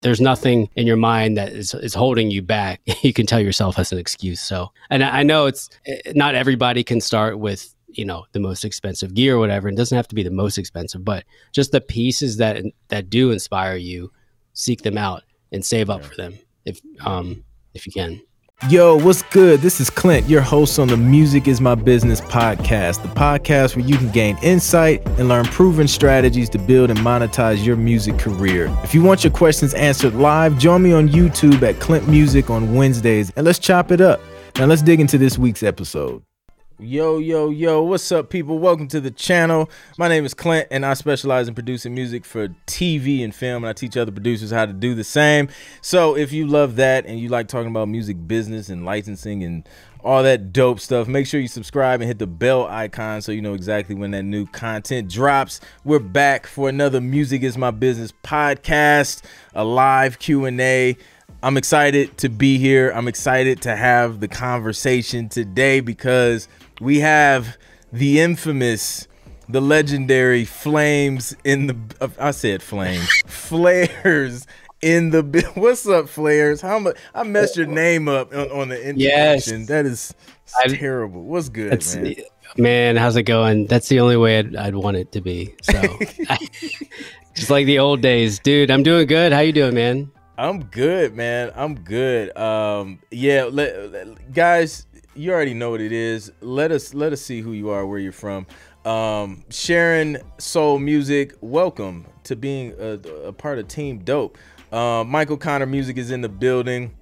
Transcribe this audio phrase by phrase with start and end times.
[0.00, 2.80] there's nothing in your mind that is, is holding you back.
[3.02, 4.40] you can tell yourself as an excuse.
[4.40, 8.64] So, and I, know it's eh, not everybody can start with you know the most
[8.64, 9.68] expensive gear or whatever.
[9.68, 13.30] It doesn't have to be the most expensive, but just the pieces that that do
[13.30, 14.12] inspire you,
[14.52, 15.22] seek them out
[15.52, 17.44] and save up for them if um
[17.74, 18.20] if you can.
[18.66, 19.60] Yo, what's good?
[19.60, 23.84] This is Clint, your host on the Music is My Business podcast, the podcast where
[23.84, 28.66] you can gain insight and learn proven strategies to build and monetize your music career.
[28.82, 32.74] If you want your questions answered live, join me on YouTube at Clint Music on
[32.74, 34.20] Wednesdays and let's chop it up.
[34.56, 36.24] Now, let's dig into this week's episode.
[36.80, 38.60] Yo, yo, yo, what's up, people?
[38.60, 39.68] Welcome to the channel.
[39.98, 43.68] My name is Clint, and I specialize in producing music for TV and film, and
[43.68, 45.48] I teach other producers how to do the same.
[45.80, 49.68] So, if you love that and you like talking about music business and licensing and
[50.04, 53.42] all that dope stuff, make sure you subscribe and hit the bell icon so you
[53.42, 55.60] know exactly when that new content drops.
[55.82, 60.96] We're back for another Music is My Business podcast, a live Q&A.
[61.40, 62.90] I'm excited to be here.
[62.90, 66.48] I'm excited to have the conversation today because
[66.80, 67.56] we have
[67.92, 69.08] the infamous,
[69.48, 71.76] the legendary Flames in the.
[72.00, 74.46] Uh, I said Flames, Flares
[74.82, 75.22] in the.
[75.54, 76.60] What's up, Flares?
[76.60, 79.60] How much I messed your name up on, on the introduction.
[79.60, 79.68] Yes.
[79.68, 80.14] That is
[80.68, 81.22] terrible.
[81.22, 82.14] What's good, man?
[82.56, 83.66] Man, how's it going?
[83.66, 85.54] That's the only way I'd, I'd want it to be.
[85.62, 85.80] So,
[87.34, 88.70] just like the old days, dude.
[88.70, 89.32] I'm doing good.
[89.32, 90.10] How you doing, man?
[90.38, 91.52] I'm good, man.
[91.54, 92.34] I'm good.
[92.36, 94.86] Um, yeah, let, let, guys,
[95.18, 96.30] you already know what it is.
[96.40, 98.46] Let us let us see who you are, where you're from.
[98.84, 102.92] Um, Sharon Soul Music, welcome to being a,
[103.26, 104.38] a part of Team Dope.
[104.70, 106.94] Uh, Michael Connor Music is in the building.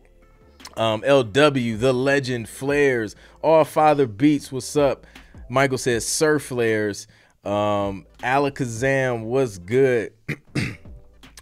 [0.76, 5.06] Um, LW, the legend, Flares, All Father Beats, what's up?
[5.48, 7.06] Michael says Sir Flares.
[7.44, 10.12] Um, Alakazam, what's good?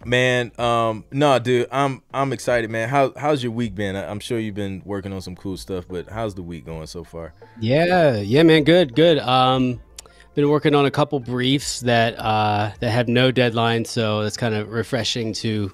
[0.05, 2.89] Man, um, no, dude, I'm I'm excited, man.
[2.89, 3.95] How how's your week been?
[3.95, 7.03] I'm sure you've been working on some cool stuff, but how's the week going so
[7.03, 7.33] far?
[7.59, 9.17] Yeah, yeah, man, good, good.
[9.17, 9.81] Um,
[10.35, 14.53] been working on a couple briefs that uh that have no deadline, so it's kind
[14.53, 15.73] of refreshing to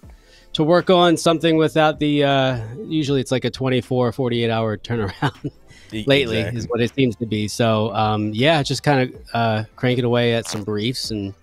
[0.53, 5.51] to work on something without the uh usually it's like a 24 48 hour turnaround
[6.05, 6.59] lately exactly.
[6.59, 10.33] is what it seems to be so um yeah just kind of uh cranking away
[10.33, 11.33] at some briefs and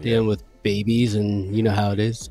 [0.00, 0.28] dealing yeah.
[0.28, 2.28] with babies and you know how it is.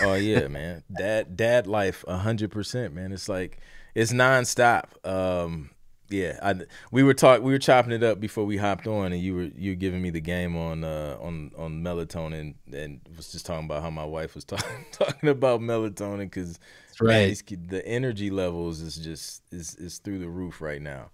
[0.00, 0.82] oh yeah, man.
[0.96, 3.12] Dad dad life hundred percent, man.
[3.12, 3.60] It's like
[3.94, 4.84] it's nonstop.
[5.06, 5.68] Um
[6.12, 6.54] yeah, I,
[6.90, 9.50] we were talk we were chopping it up before we hopped on, and you were
[9.56, 13.64] you were giving me the game on uh, on on melatonin, and was just talking
[13.64, 16.58] about how my wife was talk, talking about melatonin because
[17.00, 17.42] right.
[17.68, 21.10] the energy levels is just is is through the roof right now.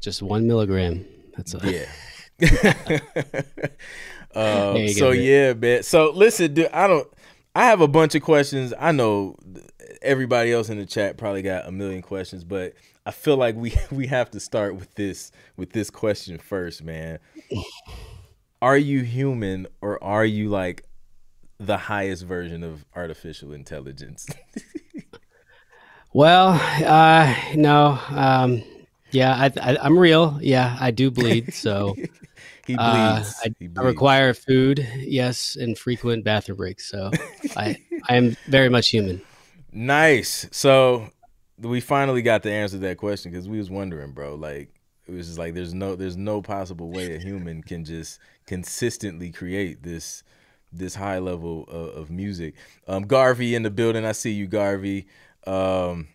[0.00, 1.04] Just one milligram.
[1.36, 1.86] That's a- yeah.
[4.34, 5.82] Uh, so yeah, man.
[5.82, 7.08] So listen, dude, I don't.
[7.54, 8.74] I have a bunch of questions.
[8.78, 9.36] I know
[10.02, 12.74] everybody else in the chat probably got a million questions, but
[13.06, 17.18] I feel like we we have to start with this with this question first, man.
[18.62, 20.84] Are you human or are you like
[21.58, 24.26] the highest version of artificial intelligence?
[26.12, 27.98] well, uh, no.
[28.08, 28.64] Um,
[29.10, 30.38] yeah, I, I, am real.
[30.40, 31.52] Yeah, I do bleed.
[31.52, 31.94] So
[32.66, 33.28] he uh, bleeds.
[33.28, 33.86] Uh, I, he bleeds.
[33.86, 36.90] Require food, yes, and frequent bathroom breaks.
[36.90, 37.10] So
[37.56, 37.76] I
[38.08, 39.20] I am very much human.
[39.72, 40.46] Nice.
[40.52, 41.08] So
[41.58, 44.34] we finally got the answer to that question because we was wondering, bro.
[44.34, 44.70] Like
[45.06, 49.30] it was just like there's no there's no possible way a human can just consistently
[49.30, 50.22] create this
[50.72, 52.54] this high level of, of music.
[52.88, 54.04] Um, Garvey in the building.
[54.04, 55.06] I see you, Garvey.
[55.46, 56.08] Um,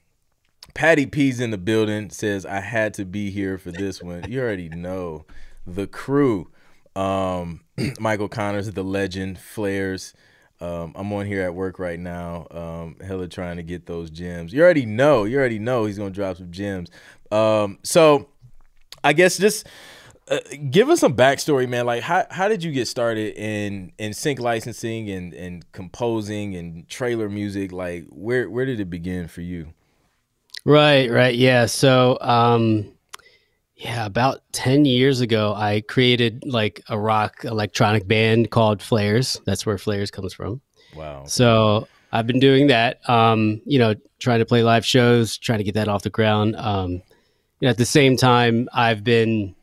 [0.74, 4.30] Patty P's in the building says I had to be here for this one.
[4.30, 5.26] You already know
[5.66, 6.50] the crew.
[6.96, 7.62] Um,
[8.00, 10.14] Michael Connors, the legend, Flares.
[10.62, 12.48] Um, I'm on here at work right now.
[12.52, 14.52] Um, hella trying to get those gems.
[14.52, 15.24] You already know.
[15.24, 16.90] You already know he's gonna drop some gems.
[17.32, 18.30] Um, so
[19.04, 19.68] I guess just
[20.30, 20.40] uh,
[20.70, 21.86] give us some backstory, man.
[21.86, 26.88] Like how how did you get started in in sync licensing and and composing and
[26.90, 27.72] trailer music?
[27.72, 29.74] Like where where did it begin for you?
[30.66, 31.68] Right, right, yeah.
[31.68, 32.92] So um,
[33.80, 39.40] yeah, about 10 years ago, I created like a rock electronic band called Flares.
[39.46, 40.60] That's where Flares comes from.
[40.94, 41.24] Wow.
[41.26, 45.64] So I've been doing that, um, you know, trying to play live shows, trying to
[45.64, 46.58] get that off the ground.
[46.58, 47.02] Um, you
[47.62, 49.56] know, at the same time, I've been,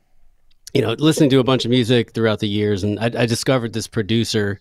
[0.72, 3.74] you know, listening to a bunch of music throughout the years, and I, I discovered
[3.74, 4.60] this producer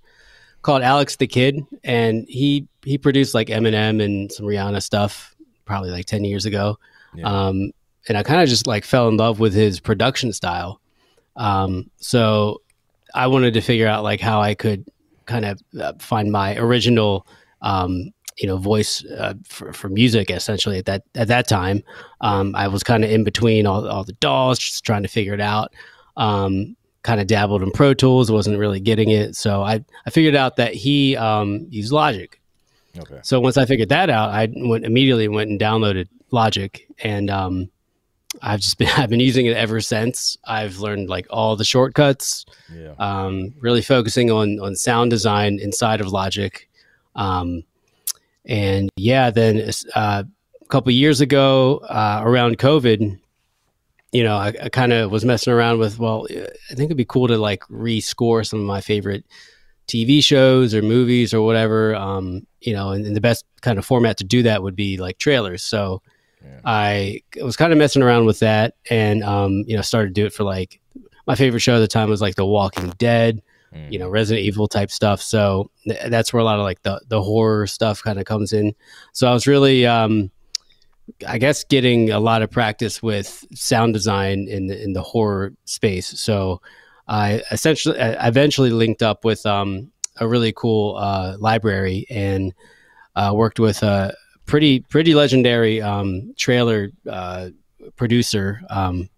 [0.64, 5.92] called Alex da Kid, and he he produced like Eminem and some Rihanna stuff probably
[5.92, 6.78] like 10 years ago.
[7.16, 7.48] Yeah.
[7.48, 7.72] Um,
[8.08, 10.82] and I kind of just like fell in love with his production style.
[11.36, 12.62] Um, so
[13.14, 14.86] I wanted to figure out like how I could
[15.26, 17.26] kind of uh, find my original
[17.62, 21.84] um, you know voice uh, for, for music essentially at that at that time.
[22.22, 25.34] Um, i was kind of in between all, all the DAWs, just trying to figure
[25.34, 25.74] it out.
[26.18, 29.36] Um, kind of dabbled in pro tools wasn't really getting it.
[29.36, 32.42] So i, I figured out that he um, used logic.
[32.98, 33.20] Okay.
[33.24, 37.70] So once i figured that out i went immediately went and downloaded logic and um,
[38.42, 42.46] i've just been i've been using it ever since i've learned like all the shortcuts
[42.74, 42.94] yeah.
[43.00, 46.70] Um, really focusing on on sound design inside of logic
[47.16, 47.64] um,
[48.46, 50.24] and yeah, then uh,
[50.62, 53.20] a couple years ago, uh, around COVID,
[54.12, 56.00] you know, I, I kind of was messing around with.
[56.00, 59.26] Well, I think it'd be cool to like rescore some of my favorite
[59.88, 61.96] TV shows or movies or whatever.
[61.96, 64.98] Um, you know, and, and, the best kind of format to do that would be
[64.98, 65.64] like trailers.
[65.64, 66.02] So
[66.46, 66.60] yeah.
[66.64, 70.26] I was kind of messing around with that, and um, you know, started to do
[70.26, 70.80] it for like
[71.28, 73.42] my favorite show at the time was like The Walking Dead
[73.76, 73.92] mm.
[73.92, 75.22] you know, Resident Evil type stuff.
[75.22, 78.54] So th- that's where a lot of like the the horror stuff kind of comes
[78.54, 78.74] in.
[79.14, 80.32] So I was really, um,
[81.28, 85.54] I guess, getting a lot of practice with sound design in the in the horror
[85.66, 86.20] space.
[86.20, 86.62] So
[87.08, 92.54] I essentially, I eventually linked up with um, a really cool uh, library and
[93.16, 94.16] uh, worked with a
[94.46, 97.50] pretty pretty legendary um, trailer uh,
[97.96, 99.10] producer um,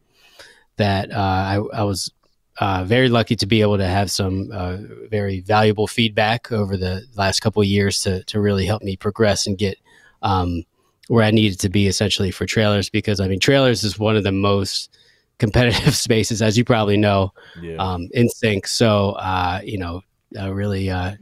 [0.78, 2.12] that uh, I, I, was
[2.60, 4.78] uh, very lucky to be able to have some uh,
[5.10, 9.48] very valuable feedback over the last couple of years to to really help me progress
[9.48, 9.78] and get
[10.22, 10.64] um,
[11.08, 14.24] where I needed to be essentially for trailers because I mean trailers is one of
[14.24, 14.98] the most
[15.40, 17.32] competitive spaces as you probably know
[17.62, 17.76] yeah.
[17.76, 20.02] um, in sync so uh, you know
[20.50, 21.16] really uh,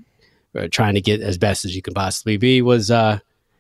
[0.72, 3.19] trying to get as best as you can possibly be was uh,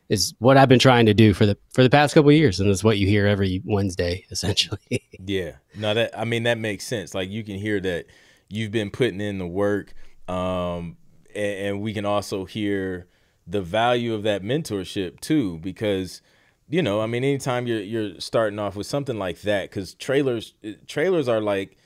[0.09, 2.69] is what I've been trying to do for the for the past couple years, and
[2.69, 5.03] it's what you hear every Wednesday, essentially.
[5.25, 7.13] yeah, no, that I mean that makes sense.
[7.13, 8.05] Like you can hear that
[8.49, 9.93] you've been putting in the work,
[10.27, 10.97] um,
[11.33, 13.07] and, and we can also hear
[13.47, 16.21] the value of that mentorship too, because
[16.67, 20.53] you know, I mean, anytime you're you're starting off with something like that, because trailers
[20.87, 21.77] trailers are like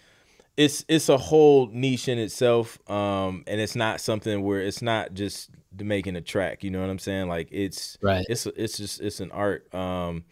[0.57, 5.13] it's it's a whole niche in itself, um, and it's not something where it's not
[5.13, 6.63] just making a track.
[6.63, 7.27] You know what I'm saying?
[7.27, 8.25] Like it's right.
[8.29, 9.73] It's it's just it's an art.
[9.73, 10.25] Um,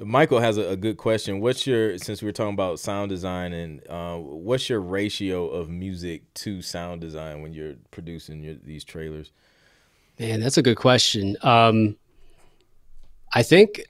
[0.00, 1.40] Michael has a, a, good question.
[1.40, 5.68] What's your since we are talking about sound design and uh, what's your ratio of
[5.68, 9.32] music to sound design when you're producing your, these trailers?
[10.20, 11.36] Man, that's a good question.
[11.42, 11.96] Um,
[13.34, 13.82] I think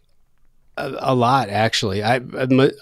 [0.78, 2.02] a, a lot actually.
[2.02, 2.20] I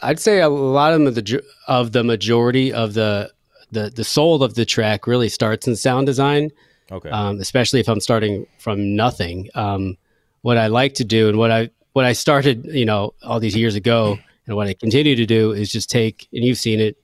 [0.02, 3.32] I'd say a lot of the of the majority of the
[3.72, 6.50] the the soul of the track really starts in sound design
[6.90, 7.10] Okay.
[7.10, 9.48] Um, especially if I'm starting from nothing.
[9.54, 9.96] Um,
[10.42, 13.56] what I like to do and what I what I started, you know, all these
[13.56, 16.96] years ago, and what I continue to do is just take, and you've seen it,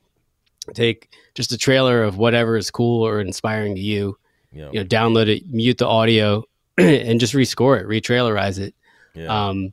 [0.75, 4.19] take just a trailer of whatever is cool or inspiring to you.
[4.53, 4.75] Yep.
[4.75, 6.45] You know, download it, mute the audio,
[6.79, 8.75] and just rescore it, retrailerize it.
[9.15, 9.49] Yeah.
[9.49, 9.73] Um,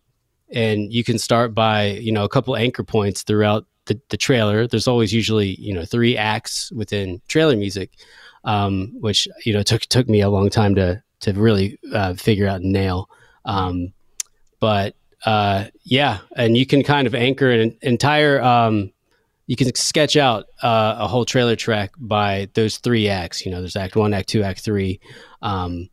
[0.51, 4.67] and you can start by you know a couple anchor points throughout the, the trailer.
[4.67, 7.91] There's always usually you know three acts within trailer music
[8.43, 12.47] um, which you know took took me a long time to to really uh, figure
[12.47, 13.09] out and nail.
[13.45, 13.93] Um,
[14.59, 14.95] but
[15.25, 18.41] uh, yeah, and you can kind of anchor an entire.
[18.41, 18.91] Um,
[19.47, 23.45] you can sketch out uh, a whole trailer track by those three acts.
[23.45, 24.99] You know, there's Act One, Act Two, Act Three,
[25.41, 25.89] um,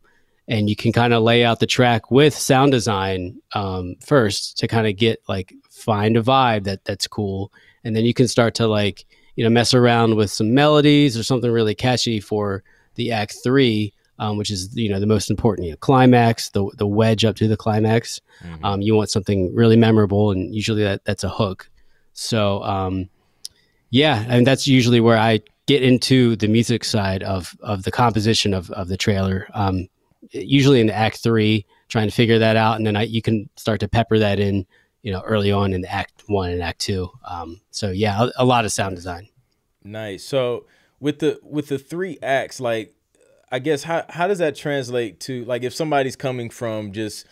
[0.47, 4.67] and you can kind of lay out the track with sound design um, first to
[4.67, 7.51] kind of get like find a vibe that that's cool,
[7.83, 9.05] and then you can start to like
[9.37, 12.63] you know mess around with some melodies or something really catchy for
[12.95, 16.69] the act three um, which is you know the most important you know, climax the
[16.77, 18.19] the wedge up to the climax.
[18.43, 18.65] Mm-hmm.
[18.65, 21.69] um, you want something really memorable and usually that that's a hook.
[22.13, 23.09] So um,
[23.89, 28.53] yeah and that's usually where i get into the music side of of the composition
[28.53, 29.47] of of the trailer.
[29.53, 29.87] Um,
[30.31, 33.49] usually in the act three trying to figure that out and then I, you can
[33.55, 34.65] start to pepper that in
[35.01, 37.09] you know, early on in Act One and Act Two.
[37.23, 39.29] Um, so yeah, a, a lot of sound design.
[39.83, 40.23] Nice.
[40.23, 40.65] So
[40.99, 42.93] with the with the three acts, like
[43.51, 47.25] I guess how how does that translate to like if somebody's coming from just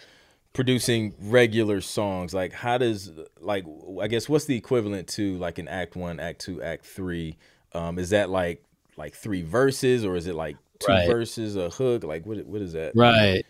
[0.54, 3.66] producing regular songs, like how does like
[4.02, 7.38] I guess what's the equivalent to like an act one, act two, act three?
[7.74, 8.64] Um, is that like
[8.98, 11.08] like three verses or is it like two right.
[11.08, 12.04] verses, a hook?
[12.04, 12.94] Like what what is that?
[12.96, 13.46] Right.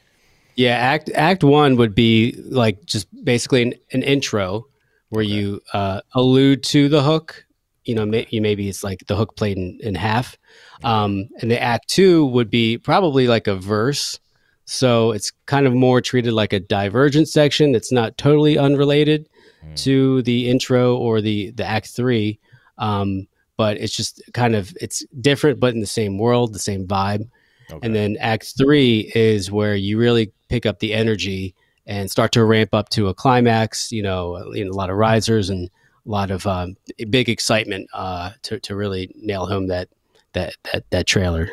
[0.55, 4.67] Yeah, act act one would be like just basically an, an intro
[5.09, 5.33] where okay.
[5.33, 7.45] you uh, allude to the hook.
[7.83, 10.37] You know, may, you maybe it's like the hook played in, in half,
[10.83, 14.19] um, and the act two would be probably like a verse.
[14.65, 17.75] So it's kind of more treated like a divergent section.
[17.75, 19.29] It's not totally unrelated
[19.63, 19.75] mm.
[19.83, 22.39] to the intro or the the act three,
[22.77, 26.87] um, but it's just kind of it's different, but in the same world, the same
[26.87, 27.29] vibe.
[27.71, 27.79] Okay.
[27.85, 31.55] And then Act Three is where you really pick up the energy
[31.87, 33.91] and start to ramp up to a climax.
[33.91, 35.69] You know, a lot of risers and
[36.05, 36.75] a lot of um,
[37.09, 39.89] big excitement uh, to to really nail home that
[40.33, 41.49] that that that trailer.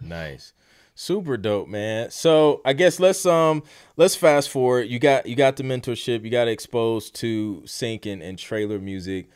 [0.00, 0.52] Nice.
[0.98, 2.10] Super dope, man.
[2.10, 3.62] So I guess let's um
[3.96, 4.88] let's fast forward.
[4.88, 6.24] You got you got the mentorship.
[6.24, 9.28] You got exposed to sync and, and trailer music.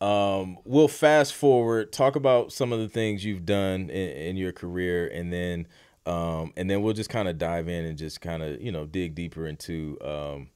[0.00, 1.92] Um, we'll fast forward.
[1.92, 5.66] Talk about some of the things you've done in, in your career, and then
[6.06, 8.84] um, and then we'll just kind of dive in and just kind of you know
[8.86, 10.48] dig deeper into um,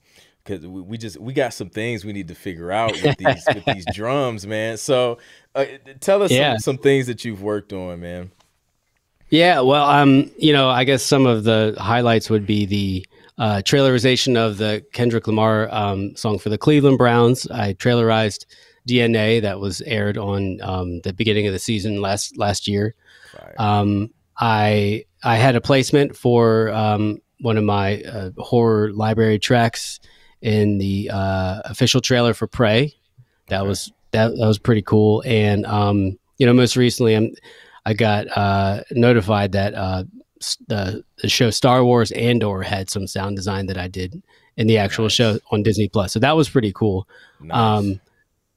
[0.45, 3.45] because we, we just we got some things we need to figure out with these
[3.55, 4.77] with these drums, man.
[4.77, 5.19] So
[5.55, 5.65] uh,
[6.01, 6.55] tell us yeah.
[6.55, 8.31] some, some things that you've worked on, man.
[9.31, 13.63] Yeah, well, um, you know, I guess some of the highlights would be the uh,
[13.63, 17.47] trailerization of the Kendrick Lamar um, song for the Cleveland Browns.
[17.51, 18.47] I trailerized
[18.87, 22.95] DNA that was aired on um, the beginning of the season last last year.
[23.59, 30.01] Um, I I had a placement for um, one of my uh, horror library tracks
[30.41, 32.95] in the uh, official trailer for Prey.
[33.49, 33.69] That okay.
[33.69, 35.23] was that, that was pretty cool.
[35.27, 37.35] And um, you know, most recently, I'm
[37.85, 40.05] I got uh, notified that uh,
[40.69, 44.23] the the show Star Wars Andor had some sound design that I did
[44.57, 45.13] in the actual nice.
[45.13, 46.13] show on Disney Plus.
[46.13, 47.09] So that was pretty cool.
[47.41, 47.57] Nice.
[47.57, 48.01] Um,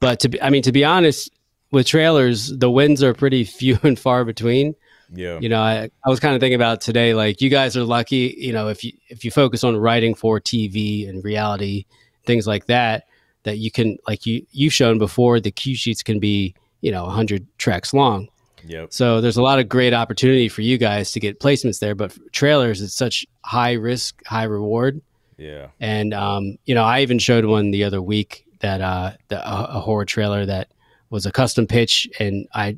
[0.01, 1.31] but to be, I mean, to be honest,
[1.71, 4.75] with trailers, the wins are pretty few and far between.
[5.13, 5.39] Yeah.
[5.39, 8.35] You know, I, I was kind of thinking about today, like you guys are lucky,
[8.37, 11.85] you know, if you if you focus on writing for TV and reality,
[12.25, 13.05] things like that,
[13.43, 17.05] that you can like you you've shown before the cue sheets can be, you know,
[17.07, 18.29] hundred tracks long.
[18.63, 18.93] Yep.
[18.93, 22.17] So there's a lot of great opportunity for you guys to get placements there, but
[22.31, 25.01] trailers it's such high risk, high reward.
[25.37, 25.69] Yeah.
[25.81, 29.77] And um, you know, I even showed one the other week that uh, the, a,
[29.77, 30.69] a horror trailer that
[31.09, 32.77] was a custom pitch, and I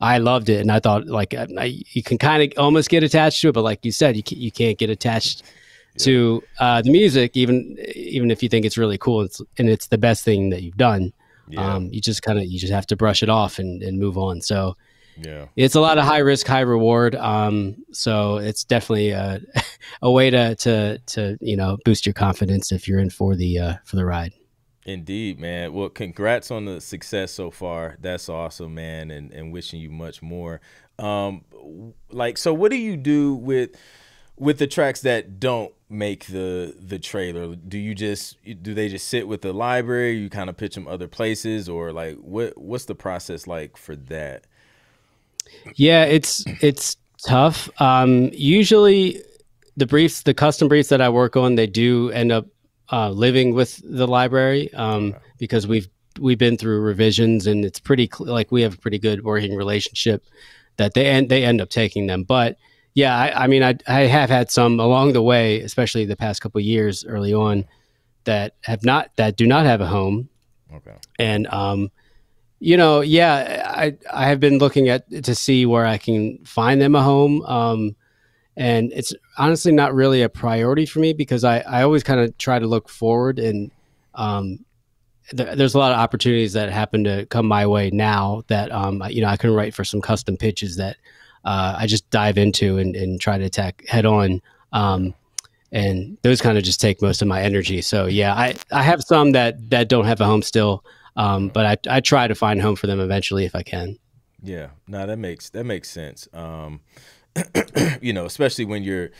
[0.00, 3.40] I loved it, and I thought like I, you can kind of almost get attached
[3.42, 5.42] to it, but like you said, you can, you can't get attached
[5.94, 6.04] yeah.
[6.04, 9.88] to uh, the music, even even if you think it's really cool, it's, and it's
[9.88, 11.12] the best thing that you've done.
[11.48, 11.74] Yeah.
[11.74, 14.18] Um, you just kind of you just have to brush it off and, and move
[14.18, 14.40] on.
[14.42, 14.76] So
[15.16, 17.14] yeah, it's a lot of high risk, high reward.
[17.14, 19.40] Um, so it's definitely a,
[20.02, 23.58] a way to to to you know boost your confidence if you're in for the
[23.58, 24.32] uh, for the ride.
[24.86, 25.72] Indeed, man.
[25.72, 27.96] Well, congrats on the success so far.
[28.00, 30.60] That's awesome, man, and and wishing you much more.
[31.00, 31.44] Um,
[32.08, 33.70] like, so what do you do with
[34.36, 37.56] with the tracks that don't make the the trailer?
[37.56, 40.12] Do you just do they just sit with the library?
[40.12, 43.96] You kind of pitch them other places, or like what what's the process like for
[43.96, 44.44] that?
[45.74, 47.68] Yeah, it's it's tough.
[47.80, 49.20] Um, usually,
[49.76, 52.46] the briefs, the custom briefs that I work on, they do end up
[52.92, 55.18] uh, living with the library um, okay.
[55.38, 55.88] because we've
[56.18, 59.54] we've been through revisions and it's pretty cl- like we have a pretty good working
[59.54, 60.24] relationship
[60.76, 62.22] that they end they end up taking them.
[62.22, 62.56] But
[62.94, 66.40] yeah, I, I mean, I I have had some along the way, especially the past
[66.40, 67.64] couple years early on,
[68.24, 70.28] that have not that do not have a home.
[70.74, 70.96] Okay.
[71.18, 71.90] And um,
[72.58, 76.80] you know, yeah, I I have been looking at to see where I can find
[76.80, 77.42] them a home.
[77.42, 77.96] Um,
[78.56, 82.36] and it's honestly not really a priority for me because I, I always kind of
[82.38, 83.70] try to look forward and
[84.14, 84.64] um,
[85.36, 89.02] th- there's a lot of opportunities that happen to come my way now that um,
[89.10, 90.96] you know I can write for some custom pitches that
[91.44, 95.14] uh, I just dive into and, and, try to attack head on um,
[95.70, 97.82] and those kind of just take most of my energy.
[97.82, 100.82] So yeah I, I have some that that don't have a home still
[101.16, 103.98] um, but I, I try to find home for them eventually if I can.
[104.42, 104.68] Yeah.
[104.86, 106.28] No that makes that makes sense.
[106.32, 106.80] Um,
[108.00, 109.10] you know, especially when you're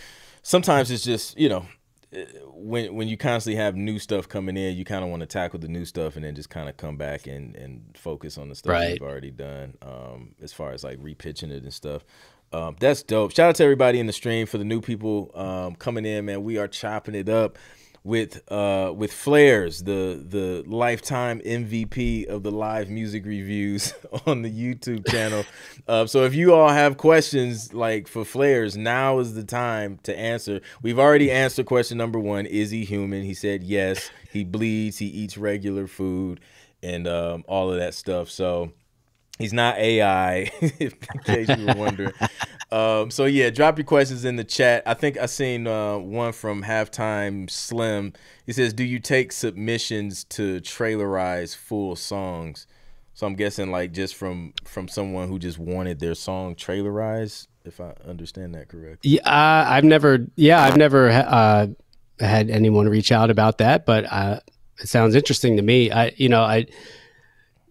[0.42, 1.66] sometimes it's just, you know,
[2.46, 5.58] when when you constantly have new stuff coming in, you kind of want to tackle
[5.58, 8.54] the new stuff and then just kind of come back and and focus on the
[8.54, 8.94] stuff right.
[8.94, 12.04] you've already done um, as far as like repitching it and stuff.
[12.52, 13.32] Um, that's dope.
[13.32, 16.44] Shout out to everybody in the stream for the new people um, coming in, man.
[16.44, 17.58] We are chopping it up
[18.06, 23.92] with uh with Flares, the the lifetime MVP of the live music reviews
[24.26, 25.44] on the YouTube channel.
[25.88, 30.16] uh, so if you all have questions like for Flares, now is the time to
[30.16, 30.60] answer.
[30.82, 33.24] We've already answered question number one: Is he human?
[33.24, 34.08] He said yes.
[34.30, 34.98] He bleeds.
[34.98, 36.40] He eats regular food,
[36.84, 38.30] and um, all of that stuff.
[38.30, 38.70] So
[39.38, 40.92] he's not AI, in
[41.24, 42.12] case you were wondering.
[42.70, 44.82] Um, so yeah, drop your questions in the chat.
[44.86, 48.12] I think I seen uh, one from halftime Slim.
[48.44, 52.66] He says, "Do you take submissions to trailerize full songs?"
[53.14, 57.46] So I'm guessing like just from from someone who just wanted their song trailerized.
[57.64, 59.12] If I understand that correctly.
[59.12, 60.26] Yeah, uh, I've never.
[60.36, 61.66] Yeah, I've never uh,
[62.20, 64.40] had anyone reach out about that, but uh,
[64.80, 65.90] it sounds interesting to me.
[65.90, 66.66] I, you know, I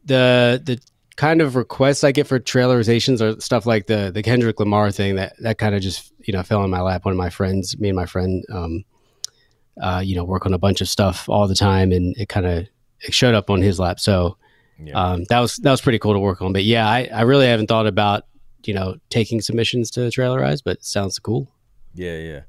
[0.05, 0.79] the the
[1.15, 5.15] kind of requests I get for trailerizations or stuff like the the Kendrick Lamar thing
[5.15, 7.05] that that kind of just you know fell in my lap.
[7.05, 8.83] One of my friends, me and my friend, um,
[9.81, 12.45] uh, you know, work on a bunch of stuff all the time, and it kind
[12.45, 12.67] of
[13.01, 13.99] it showed up on his lap.
[13.99, 14.37] So
[14.79, 14.93] yeah.
[14.93, 16.53] um, that was that was pretty cool to work on.
[16.53, 18.23] But yeah, I, I really haven't thought about
[18.63, 21.51] you know taking submissions to trailerize, but sounds cool.
[21.93, 22.41] Yeah, yeah.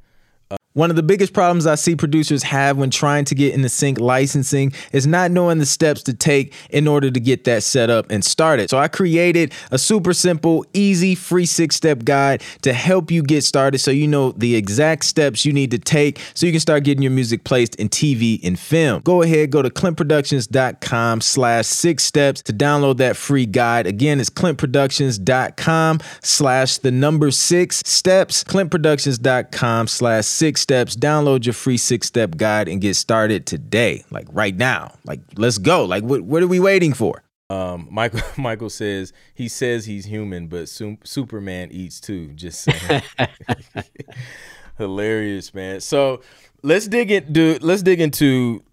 [0.76, 3.98] One of the biggest problems I see producers have when trying to get into sync
[3.98, 8.10] licensing is not knowing the steps to take in order to get that set up
[8.10, 8.68] and started.
[8.68, 13.42] So I created a super simple, easy, free six step guide to help you get
[13.42, 16.84] started so you know the exact steps you need to take so you can start
[16.84, 19.00] getting your music placed in TV and film.
[19.00, 23.86] Go ahead, go to clintproductions.com slash six steps to download that free guide.
[23.86, 30.96] Again, it's clintproductions.com slash the number six steps, clintproductions.com slash six steps.
[30.96, 34.04] Download your free six step guide and get started today.
[34.10, 34.94] Like right now.
[35.04, 35.84] Like let's go.
[35.84, 37.22] Like what what are we waiting for?
[37.48, 42.32] Um, Michael Michael says he says he's human, but su- Superman eats too.
[42.34, 43.02] Just saying.
[44.78, 45.80] Hilarious, man.
[45.80, 46.22] So
[46.64, 48.64] let's dig into let's dig into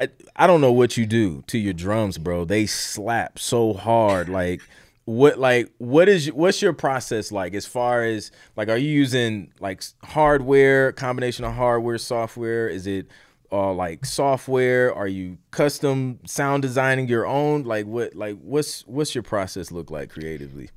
[0.00, 2.44] I, I don't know what you do to your drums, bro.
[2.44, 4.28] They slap so hard.
[4.28, 4.62] Like
[5.06, 9.52] what like what is what's your process like as far as like are you using
[9.60, 13.06] like hardware combination of hardware software is it
[13.52, 19.14] uh like software are you custom sound designing your own like what like what's what's
[19.14, 20.70] your process look like creatively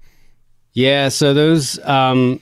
[0.73, 2.41] yeah so those um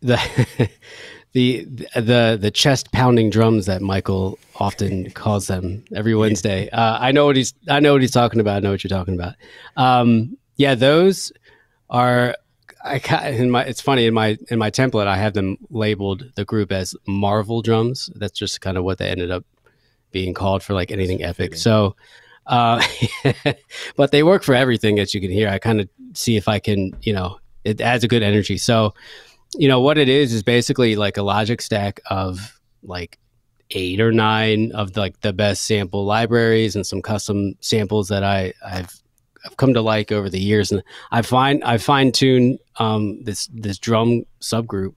[0.00, 0.18] the
[1.32, 6.70] the the the chest pounding drums that Michael often calls them every Wednesday.
[6.70, 8.56] Uh, I know what he's I know what he's talking about.
[8.56, 9.34] I know what you're talking about.
[9.76, 11.32] Um, yeah, those
[11.88, 12.36] are
[12.82, 16.44] I in my it's funny in my in my template I have them labeled the
[16.44, 18.10] group as Marvel drums.
[18.14, 19.44] That's just kind of what they ended up
[20.12, 21.56] being called for like anything epic.
[21.56, 21.96] So
[22.46, 22.82] uh,
[23.96, 25.48] but they work for everything as you can hear.
[25.48, 28.56] I kind of see if I can, you know, it adds a good energy.
[28.58, 28.94] So,
[29.54, 33.18] you know, what it is is basically like a logic stack of like
[33.72, 38.22] eight or nine of the, like the best sample libraries and some custom samples that
[38.22, 39.02] I I've
[39.46, 40.82] I've come to like over the years, and
[41.12, 44.94] I find I fine tune um, this this drum subgroup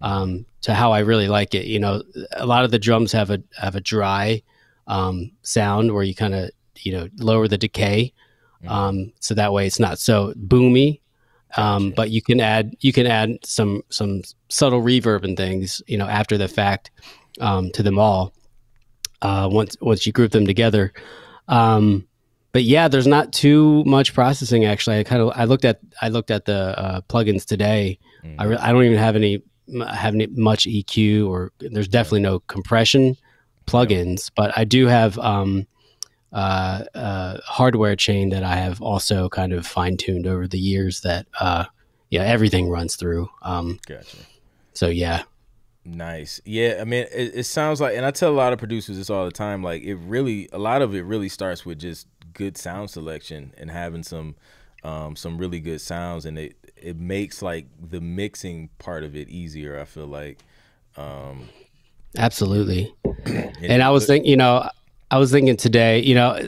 [0.00, 1.66] um, to how I really like it.
[1.66, 4.42] You know, a lot of the drums have a have a dry
[4.86, 8.12] um, sound where you kind of you know lower the decay,
[8.62, 8.72] mm-hmm.
[8.72, 11.00] um, so that way it's not so boomy.
[11.56, 11.96] Um, gotcha.
[11.96, 16.06] But you can add you can add some some subtle reverb and things you know
[16.06, 16.90] after the fact
[17.40, 18.32] um, to them all.
[19.22, 20.92] Uh, once once you group them together.
[21.48, 22.06] Um,
[22.52, 24.98] but yeah, there's not too much processing actually.
[24.98, 27.98] I kind of I looked at I looked at the uh, plugins today.
[28.24, 28.36] Mm.
[28.38, 29.42] I re- I don't even have any
[29.88, 33.16] have any much EQ or there's definitely no compression
[33.66, 35.66] plugins, but I do have um,
[36.32, 41.02] uh, uh, hardware chain that I have also kind of fine tuned over the years
[41.02, 41.66] that uh,
[42.10, 43.30] yeah everything runs through.
[43.42, 44.16] Um, gotcha.
[44.74, 45.22] So yeah.
[45.82, 46.42] Nice.
[46.44, 49.08] Yeah, I mean, it, it sounds like, and I tell a lot of producers this
[49.08, 49.62] all the time.
[49.62, 53.70] Like, it really, a lot of it really starts with just good sound selection and
[53.70, 54.36] having some
[54.82, 59.28] um, some really good sounds, and it it makes like the mixing part of it
[59.28, 59.78] easier.
[59.78, 60.38] I feel like.
[60.96, 61.48] Um,
[62.16, 62.92] Absolutely.
[63.26, 64.68] and, and I was thinking, you know,
[65.10, 66.40] I was thinking today, you know,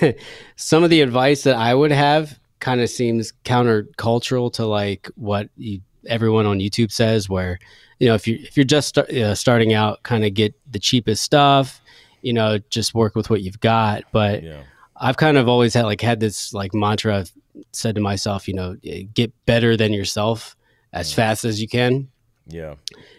[0.56, 5.48] some of the advice that I would have kind of seems countercultural to like what
[5.56, 7.58] you, everyone on YouTube says, where
[7.98, 10.78] you know if you if you're just start, uh, starting out, kind of get the
[10.78, 11.80] cheapest stuff,
[12.22, 14.04] you know, just work with what you've got.
[14.12, 14.62] But yeah.
[15.00, 17.32] I've kind of always had like had this like mantra I've
[17.72, 18.76] said to myself, you know,
[19.14, 20.56] get better than yourself
[20.92, 21.16] as mm.
[21.16, 22.08] fast as you can.
[22.46, 22.74] Yeah.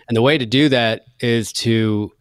[0.08, 2.12] And the way to do that is to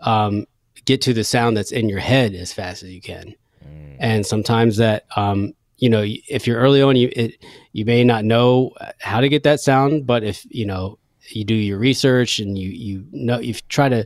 [0.00, 0.46] um,
[0.84, 3.34] get to the sound that's in your head as fast as you can.
[3.64, 3.96] Mm.
[3.98, 8.24] And sometimes that, um, you know, if you're early on, you it, you may not
[8.24, 12.58] know how to get that sound, but if you know you do your research and
[12.58, 14.04] you you know you try to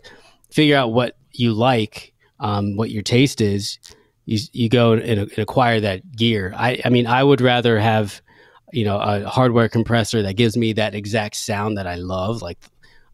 [0.51, 3.79] figure out what you like, um, what your taste is,
[4.25, 6.55] you you go and, and acquire that gear.
[6.57, 8.21] I I mean, I would rather have
[8.73, 12.43] you know a hardware compressor that gives me that exact sound that I love.
[12.43, 12.59] Like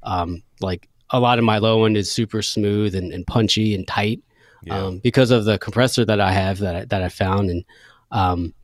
[0.03, 3.87] um, like a lot of my low end is super smooth and, and punchy and
[3.87, 4.23] tight
[4.63, 4.79] yeah.
[4.79, 7.65] um, because of the compressor that I have that I, that I found and
[8.11, 8.55] um,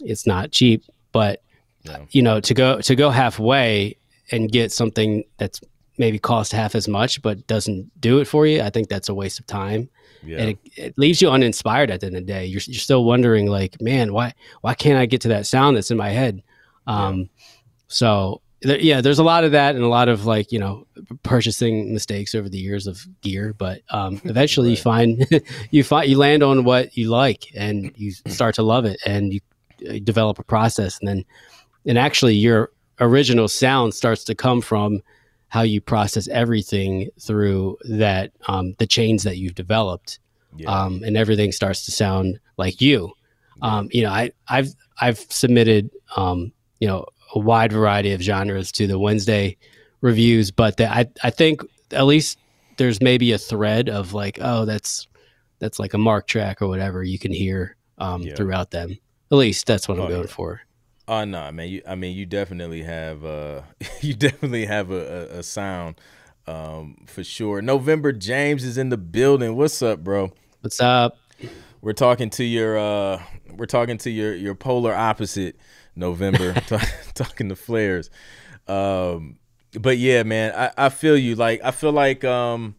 [0.00, 1.42] it's not cheap, but
[1.82, 2.04] yeah.
[2.10, 3.96] you know to go to go halfway
[4.30, 5.60] and get something that's
[5.98, 9.14] maybe cost half as much but doesn't do it for you, I think that's a
[9.14, 9.88] waste of time
[10.24, 10.38] yeah.
[10.38, 12.46] and it, it, leaves you uninspired at the end of the day.
[12.46, 15.90] You're, you're still wondering like, man, why why can't I get to that sound that's
[15.90, 16.42] in my head?
[16.86, 17.26] Um, yeah.
[17.88, 20.86] So there, yeah, there's a lot of that and a lot of like you know
[21.22, 24.78] purchasing mistakes over the years of gear, but um, eventually right.
[24.78, 28.84] you find you find you land on what you like and you start to love
[28.84, 29.40] it, and you
[29.88, 31.24] uh, develop a process and then
[31.86, 35.02] and actually your original sound starts to come from
[35.52, 40.18] how you process everything through that um, the chains that you've developed
[40.56, 40.66] yeah.
[40.66, 43.12] um, and everything starts to sound like you
[43.62, 43.76] yeah.
[43.76, 44.70] um, you know I, i've
[45.02, 49.58] i've submitted um, you know a wide variety of genres to the wednesday
[50.00, 51.60] reviews but the, I, I think
[51.90, 52.38] at least
[52.78, 55.06] there's maybe a thread of like oh that's
[55.58, 58.34] that's like a Marc track or whatever you can hear um, yeah.
[58.36, 58.98] throughout them
[59.30, 60.62] at least that's what i'm oh, going for
[61.08, 61.68] Oh no, man!
[61.68, 63.62] You, I mean, you definitely have uh,
[64.00, 66.00] you definitely have a, a, a sound
[66.46, 67.60] um, for sure.
[67.60, 69.56] November James is in the building.
[69.56, 70.32] What's up, bro?
[70.60, 71.18] What's up?
[71.80, 73.22] We're talking to your uh,
[73.56, 75.56] we're talking to your your polar opposite,
[75.96, 76.54] November.
[77.14, 78.08] talking to flares.
[78.68, 79.38] Um,
[79.80, 81.34] but yeah, man, I, I feel you.
[81.34, 82.76] Like I feel like um,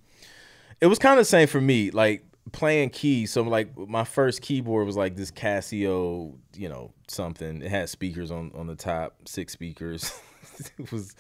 [0.80, 1.92] it was kind of the same for me.
[1.92, 3.32] Like playing keys.
[3.32, 7.62] So like my first keyboard was like this Casio, you know, something.
[7.62, 10.18] It had speakers on on the top, six speakers.
[10.78, 11.14] it was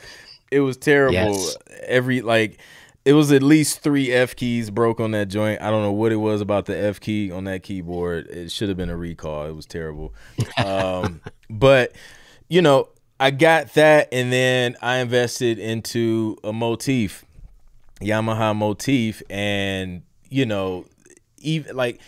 [0.50, 1.13] it was terrible.
[1.13, 1.58] Yes.
[1.86, 2.60] Every like
[3.04, 5.62] it was at least three F keys broke on that joint.
[5.62, 8.28] I don't know what it was about the F key on that keyboard.
[8.28, 9.46] It should have been a recall.
[9.46, 10.13] It was terrible.
[10.63, 11.19] Um,
[11.50, 11.93] but
[12.48, 17.26] you know, I got that, and then I invested into a motif,
[18.00, 20.86] Yamaha motif, and you know
[21.44, 22.00] even like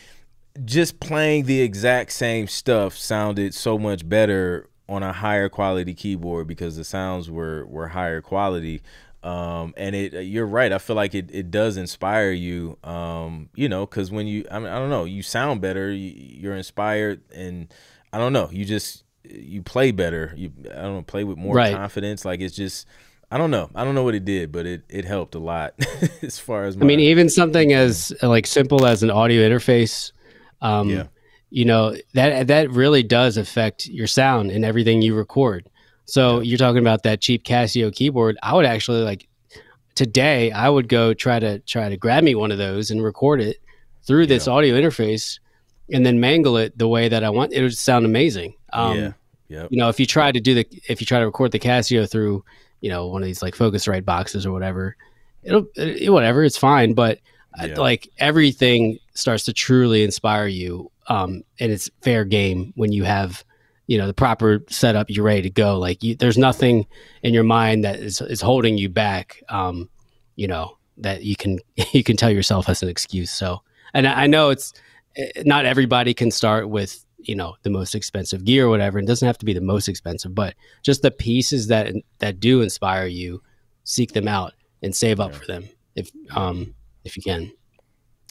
[0.63, 6.47] just playing the exact same stuff sounded so much better on a higher quality keyboard
[6.47, 8.81] because the sounds were were higher quality
[9.23, 13.67] um, and it you're right i feel like it, it does inspire you um, you
[13.67, 17.21] know because when you I, mean, I don't know you sound better you, are inspired
[17.33, 17.73] and
[18.13, 21.55] i don't know you just you play better you i don't know play with more
[21.55, 21.73] right.
[21.73, 22.87] confidence like it's just
[23.31, 23.69] I don't know.
[23.75, 25.73] I don't know what it did, but it it helped a lot
[26.21, 26.77] as far as.
[26.77, 30.11] My, I mean, even something as like simple as an audio interface.
[30.61, 31.07] Um, yeah.
[31.49, 35.69] You know that that really does affect your sound and everything you record.
[36.05, 36.43] So yeah.
[36.43, 38.37] you're talking about that cheap Casio keyboard.
[38.43, 39.27] I would actually like
[39.95, 40.51] today.
[40.51, 43.57] I would go try to try to grab me one of those and record it
[44.03, 44.53] through this yeah.
[44.53, 45.39] audio interface,
[45.91, 47.53] and then mangle it the way that I want.
[47.53, 48.55] It would sound amazing.
[48.73, 49.11] Um, yeah.
[49.47, 49.67] Yep.
[49.71, 52.09] You know, if you try to do the if you try to record the Casio
[52.09, 52.43] through
[52.85, 54.95] you know one of these like Focusrite boxes or whatever,
[55.41, 56.93] it'll it, whatever it's fine.
[56.93, 57.17] But
[57.59, 57.79] uh, yeah.
[57.79, 63.43] like everything starts to truly inspire you, um, and it's fair game when you have
[63.87, 65.09] you know the proper setup.
[65.09, 65.79] You're ready to go.
[65.79, 66.85] Like you, there's nothing
[67.23, 69.41] in your mind that is is holding you back.
[69.49, 69.89] Um,
[70.35, 71.57] you know that you can
[71.91, 73.31] you can tell yourself as an excuse.
[73.31, 73.63] So,
[73.95, 74.73] and I, I know it's
[75.15, 78.99] eh, not everybody can start with you know the most expensive gear or whatever.
[78.99, 82.61] It doesn't have to be the most expensive, but just the pieces that that do
[82.61, 83.41] inspire you,
[83.83, 85.37] seek them out and save up yeah.
[85.37, 87.51] for them if um if you can.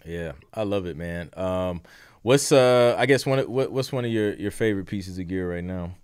[0.05, 1.31] Yeah, I love it, man.
[1.37, 1.83] Um,
[2.23, 5.51] what's uh I guess one what, what's one of your your favorite pieces of gear
[5.51, 5.95] right now?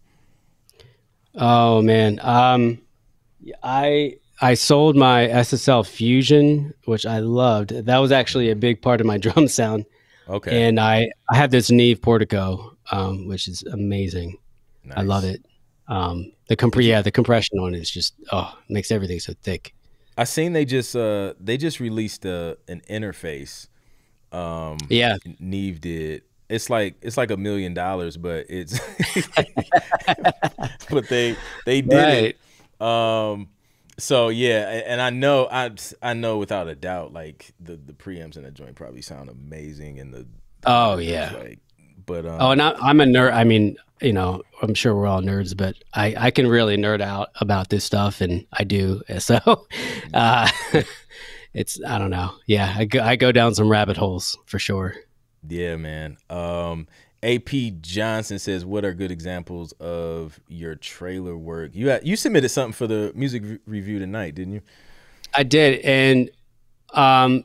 [1.34, 2.80] Oh man, um,
[3.62, 7.70] I I sold my SSL Fusion, which I loved.
[7.70, 9.84] That was actually a big part of my drum sound.
[10.30, 10.62] Okay.
[10.62, 14.38] And I I have this Neve Portico, um, which is amazing.
[14.84, 14.98] Nice.
[14.98, 15.44] I love it.
[15.88, 19.74] Um, the comp- yeah, the compression on it is just oh, makes everything so thick.
[20.16, 23.66] I seen they just uh they just released a an interface.
[24.32, 26.22] Um, yeah, Neve did.
[26.48, 28.78] It's like it's like a million dollars, but it's
[30.90, 32.36] but they they did right.
[32.80, 32.86] it.
[32.86, 33.48] Um,
[34.00, 35.70] so yeah, and I know I
[36.02, 40.00] I know without a doubt, like the the preamps in the joint probably sound amazing,
[40.00, 40.26] and the
[40.64, 41.58] oh yeah, like
[42.06, 43.32] but um, oh, and I, am a nerd.
[43.32, 47.00] I mean, you know, I'm sure we're all nerds, but I I can really nerd
[47.00, 49.02] out about this stuff, and I do.
[49.20, 49.66] So,
[50.14, 50.50] uh,
[51.54, 52.32] it's I don't know.
[52.46, 54.96] Yeah, I go I go down some rabbit holes for sure.
[55.48, 56.18] Yeah, man.
[56.28, 56.88] Um,
[57.22, 62.48] AP Johnson says, "What are good examples of your trailer work?" You had, you submitted
[62.48, 64.62] something for the music re- review tonight, didn't you?
[65.34, 66.30] I did, and
[66.94, 67.44] um,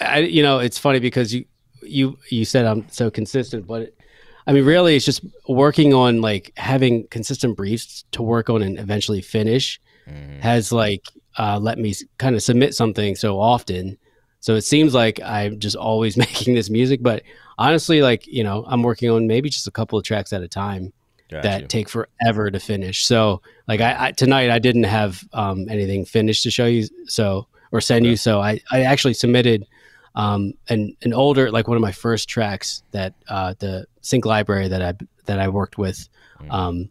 [0.00, 1.44] I you know it's funny because you
[1.82, 4.00] you you said I'm so consistent, but it,
[4.46, 8.78] I mean really it's just working on like having consistent briefs to work on and
[8.78, 10.40] eventually finish mm.
[10.40, 11.04] has like
[11.38, 13.98] uh, let me kind of submit something so often.
[14.40, 17.22] So it seems like I'm just always making this music, but
[17.58, 20.48] honestly, like you know, I'm working on maybe just a couple of tracks at a
[20.48, 20.92] time
[21.30, 23.04] that take forever to finish.
[23.04, 27.46] So like I, I tonight I didn't have um, anything finished to show you, so
[27.72, 28.10] or send okay.
[28.10, 28.16] you.
[28.16, 29.66] So I I actually submitted
[30.14, 34.68] um, an an older like one of my first tracks that uh, the sync library
[34.68, 34.94] that I
[35.26, 36.08] that I worked with.
[36.40, 36.52] Mm.
[36.52, 36.90] Um,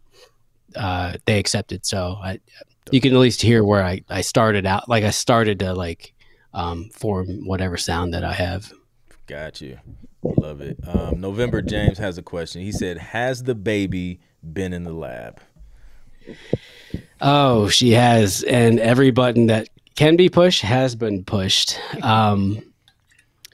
[0.74, 1.86] uh, they accepted.
[1.86, 2.38] So I,
[2.90, 4.88] you can at least hear where I, I started out.
[4.88, 6.12] Like I started to like
[6.56, 8.72] um, form whatever sound that I have.
[9.28, 9.78] Got you.
[10.22, 10.78] Love it.
[10.86, 12.62] Um, November James has a question.
[12.62, 15.40] He said, "Has the baby been in the lab?"
[17.20, 21.78] Oh, she has, and every button that can be pushed has been pushed.
[22.02, 22.62] Um,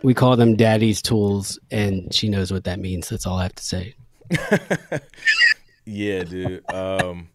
[0.03, 3.09] we call them daddy's tools, and she knows what that means.
[3.09, 3.95] That's all I have to say.
[5.85, 6.71] yeah, dude.
[6.73, 7.29] Um,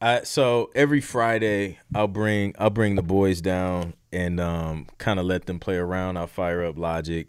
[0.00, 5.26] I so every Friday I'll bring I'll bring the boys down and um, kind of
[5.26, 6.16] let them play around.
[6.16, 7.26] I'll fire up Logic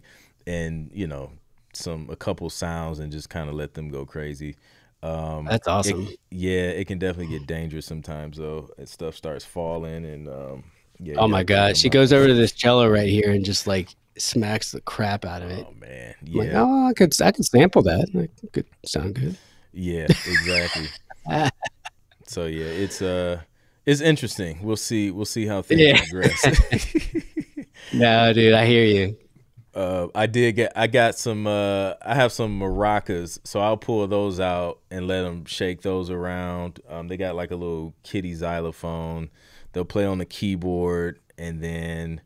[0.47, 1.31] and you know
[1.73, 4.55] some a couple sounds and just kind of let them go crazy.
[5.03, 6.07] Um, That's awesome.
[6.07, 8.69] It, yeah, it can definitely get dangerous sometimes though.
[8.77, 10.63] And stuff starts falling and um,
[10.99, 11.15] yeah.
[11.17, 14.71] Oh my god, she goes over to this cello right here and just like smacks
[14.71, 15.65] the crap out of it.
[15.67, 16.43] Oh man, yeah.
[16.43, 18.07] Like, oh, I could I could sample that.
[18.13, 19.37] It could sound good.
[19.73, 20.87] Yeah, exactly.
[22.27, 23.41] so yeah, it's uh,
[23.85, 24.59] it's interesting.
[24.61, 25.11] We'll see.
[25.11, 26.01] We'll see how things yeah.
[26.09, 26.43] progress.
[27.93, 29.17] no, dude, I hear you.
[29.75, 30.71] Uh, I did get.
[30.75, 31.45] I got some.
[31.45, 36.09] Uh, I have some maracas, so I'll pull those out and let them shake those
[36.09, 36.79] around.
[36.87, 39.29] Um, they got like a little kitty xylophone.
[39.73, 42.21] They'll play on the keyboard, and then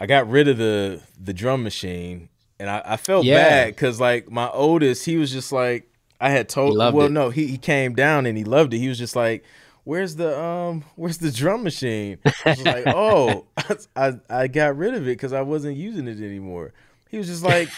[0.00, 3.34] I got rid of the the drum machine, and I, I felt yeah.
[3.34, 6.78] bad because like my oldest, he was just like I had told.
[6.78, 7.12] Well, it.
[7.12, 8.78] no, he he came down and he loved it.
[8.78, 9.44] He was just like,
[9.88, 13.46] "Where's the um Where's the drum machine?" I was like, "Oh,
[13.96, 16.74] I I got rid of it because I wasn't using it anymore."
[17.08, 17.70] He was just like,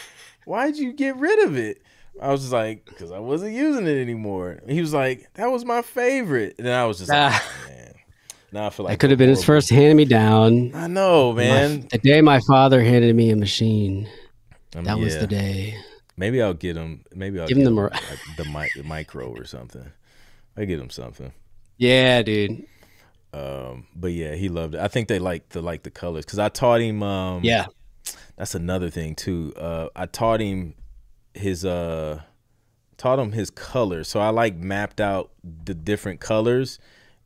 [0.44, 1.80] "Why'd you get rid of it?"
[2.20, 5.52] I was just like, "Because I wasn't using it anymore." And he was like, "That
[5.52, 7.94] was my favorite," and I was just like, oh, "Man."
[8.50, 10.74] Now I feel like it could have been his first hand me down.
[10.74, 11.82] I know, man.
[11.82, 14.08] My, the day my father handed me a machine,
[14.74, 15.04] um, that yeah.
[15.04, 15.76] was the day.
[16.16, 17.04] Maybe I'll get him.
[17.14, 18.02] Maybe I'll give him the, like,
[18.36, 19.92] the, mic, the micro or something.
[20.56, 21.32] I get him something.
[21.80, 22.66] Yeah, dude.
[23.32, 24.80] Um, but yeah, he loved it.
[24.80, 27.02] I think they like the like the colors because I taught him.
[27.02, 27.66] Um, yeah,
[28.36, 29.54] that's another thing too.
[29.56, 30.74] Uh, I taught him
[31.32, 32.20] his uh,
[32.98, 34.08] taught him his colors.
[34.08, 36.78] So I like mapped out the different colors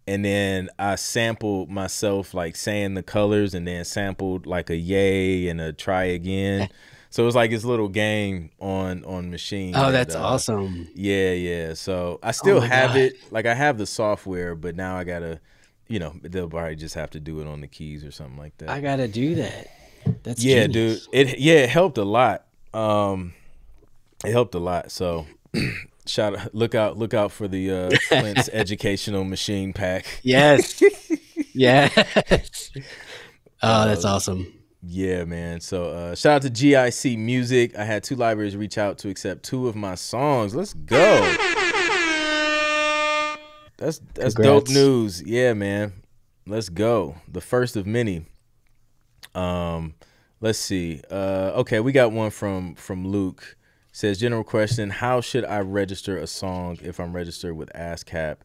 [0.06, 5.48] and then I sampled myself like saying the colors and then sampled like a yay
[5.48, 6.68] and a try again.
[7.14, 9.70] So it was like this little game on on Maschine.
[9.76, 10.88] Oh, that's uh, awesome.
[10.96, 11.74] Yeah, yeah.
[11.74, 12.96] So I still oh have God.
[12.96, 13.14] it.
[13.30, 15.38] Like I have the software, but now I gotta,
[15.86, 18.58] you know, they'll probably just have to do it on the keys or something like
[18.58, 18.68] that.
[18.68, 19.68] I gotta do that.
[20.24, 21.06] That's yeah, genius.
[21.06, 21.14] dude.
[21.28, 22.46] It yeah, it helped a lot.
[22.74, 23.32] Um,
[24.24, 24.90] it helped a lot.
[24.90, 25.24] So
[26.06, 30.04] Shout out, look out, look out for the uh, Clint's educational Maschine pack.
[30.24, 30.82] Yes,
[31.54, 32.72] yes.
[33.62, 34.52] Oh, that's uh, awesome.
[34.86, 35.60] Yeah, man.
[35.60, 37.76] So uh, shout out to GIC Music.
[37.76, 40.54] I had two libraries reach out to accept two of my songs.
[40.54, 41.20] Let's go.
[43.76, 44.64] That's that's Congrats.
[44.64, 45.22] dope news.
[45.22, 45.92] Yeah, man.
[46.46, 47.16] Let's go.
[47.28, 48.26] The first of many.
[49.34, 49.94] Um,
[50.40, 51.00] let's see.
[51.10, 53.56] Uh, okay, we got one from from Luke.
[53.92, 58.36] Says general question: How should I register a song if I'm registered with ASCAP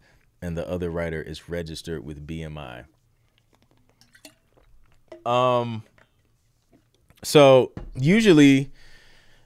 [0.41, 2.86] and the other writer is registered with BMI?
[5.25, 5.84] Um.
[7.23, 8.71] So usually,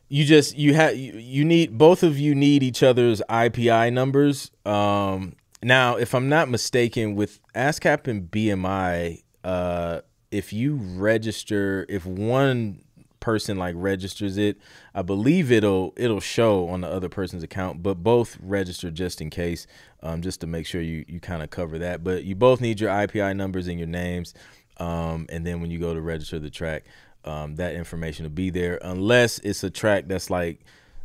[0.09, 4.51] you just you have you, you need both of you need each other's IPI numbers.
[4.65, 5.35] Um.
[5.63, 12.83] Now, if I'm not mistaken, with ASCAP and BMI, uh, if you register, if one
[13.23, 14.57] person like registers it,
[14.93, 19.29] I believe it'll it'll show on the other person's account, but both register just in
[19.29, 19.65] case,
[20.01, 22.03] um, just to make sure you you kind of cover that.
[22.03, 24.33] But you both need your IPI numbers and your names,
[24.77, 26.83] um, and then when you go to register the track,
[27.25, 30.61] um, that information to be there, unless it's a track that's like,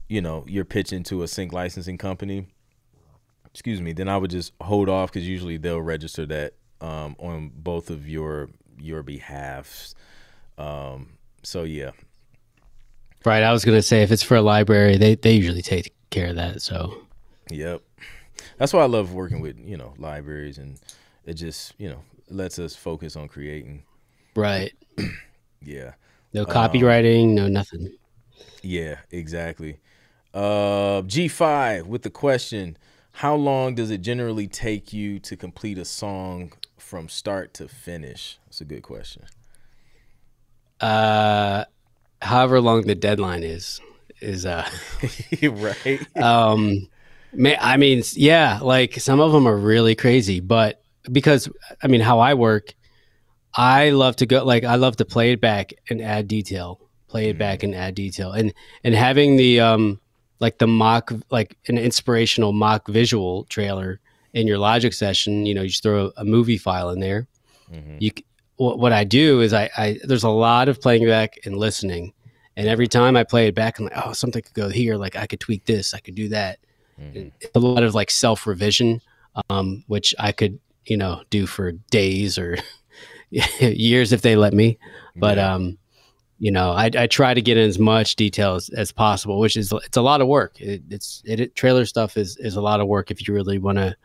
[0.08, 2.46] you know, you're pitching to a sync licensing company.
[3.46, 3.92] Excuse me.
[3.92, 8.08] Then I would just hold off because usually they'll register that um, on both of
[8.08, 9.94] your your behalfs.
[10.56, 11.10] Um,
[11.42, 11.90] so yeah,
[13.24, 13.42] Right.
[13.42, 16.36] I was gonna say if it's for a library, they they usually take care of
[16.36, 16.62] that.
[16.62, 17.02] So.
[17.50, 17.82] Yep.
[18.58, 20.78] That's why I love working with you know libraries, and
[21.24, 23.82] it just you know lets us focus on creating.
[24.36, 24.72] Right.
[25.62, 25.92] yeah.
[26.32, 27.30] No copywriting.
[27.30, 27.96] Um, no nothing.
[28.62, 28.98] Yeah.
[29.10, 29.78] Exactly.
[30.34, 32.76] Uh, G5 with the question:
[33.12, 38.38] How long does it generally take you to complete a song from start to finish?
[38.46, 39.24] That's a good question.
[40.80, 41.64] Uh
[42.20, 43.80] however long the deadline is
[44.20, 44.68] is uh
[45.42, 46.88] right um
[47.60, 51.48] i mean yeah like some of them are really crazy but because
[51.82, 52.74] i mean how i work
[53.58, 57.30] i love to go like i love to play it back and add detail play
[57.30, 58.52] it mm back and add detail and
[58.84, 60.00] and having the um
[60.40, 63.98] like the mock like an inspirational mock visual trailer
[64.34, 67.26] in your logic session you know you just throw a movie file in there
[67.72, 67.96] mm-hmm.
[67.98, 68.10] you
[68.58, 72.12] what, what I do is I, I there's a lot of playing back and listening,
[72.56, 74.96] And every time I play it back, I'm like, oh, something could go here.
[74.96, 76.58] Like I could tweak this, I could do that.
[77.00, 77.28] Mm-hmm.
[77.40, 79.00] It's a lot of like self revision,
[79.48, 82.58] um, which I could, you know, do for days or
[83.60, 84.78] years if they let me.
[85.16, 85.54] But yeah.
[85.54, 85.78] um,
[86.38, 89.56] you know, I, I, try to get in as much detail as, as possible, which
[89.56, 90.60] is it's a lot of work.
[90.60, 93.58] It, it's it, it, trailer stuff is is a lot of work if you really
[93.58, 93.96] want to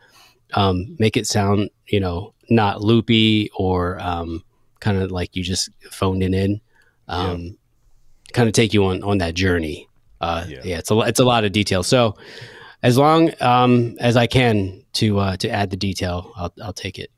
[0.54, 4.42] um, make it sound, you know, not loopy or um,
[4.80, 6.60] kind of like you just phoned it in.
[7.08, 7.50] Um, yeah.
[8.32, 9.88] Kind of take you on on that journey.
[10.20, 10.60] Uh, yeah.
[10.64, 11.84] yeah, it's a it's a lot of detail.
[11.84, 12.16] So
[12.82, 16.98] as long um, as I can to uh, to add the detail, I'll I'll take
[16.98, 17.10] it.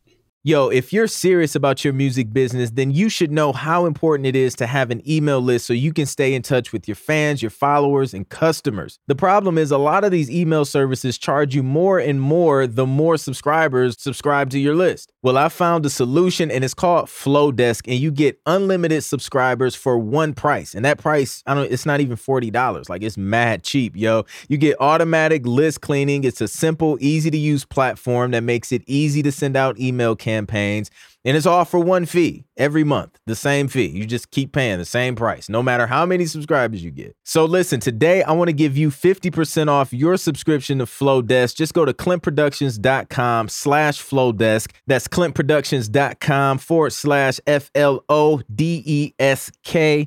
[0.46, 4.36] Yo, if you're serious about your music business, then you should know how important it
[4.36, 7.42] is to have an email list so you can stay in touch with your fans,
[7.42, 9.00] your followers, and customers.
[9.08, 12.86] The problem is a lot of these email services charge you more and more the
[12.86, 15.12] more subscribers subscribe to your list.
[15.20, 19.98] Well, I found a solution and it's called Flodesk, and you get unlimited subscribers for
[19.98, 20.76] one price.
[20.76, 22.88] And that price, I don't it's not even $40.
[22.88, 24.24] Like it's mad cheap, yo.
[24.48, 26.22] You get automatic list cleaning.
[26.22, 30.14] It's a simple, easy to use platform that makes it easy to send out email
[30.14, 30.90] campaigns campaigns.
[31.24, 33.86] And it's all for one fee every month, the same fee.
[33.86, 37.16] You just keep paying the same price, no matter how many subscribers you get.
[37.24, 41.56] So listen, today I want to give you 50% off your subscription to Flodesk.
[41.56, 44.70] Just go to clintproductions.com slash Flodesk.
[44.86, 47.98] That's clintproductions.com forward slash F-L-O-D-E-S-K.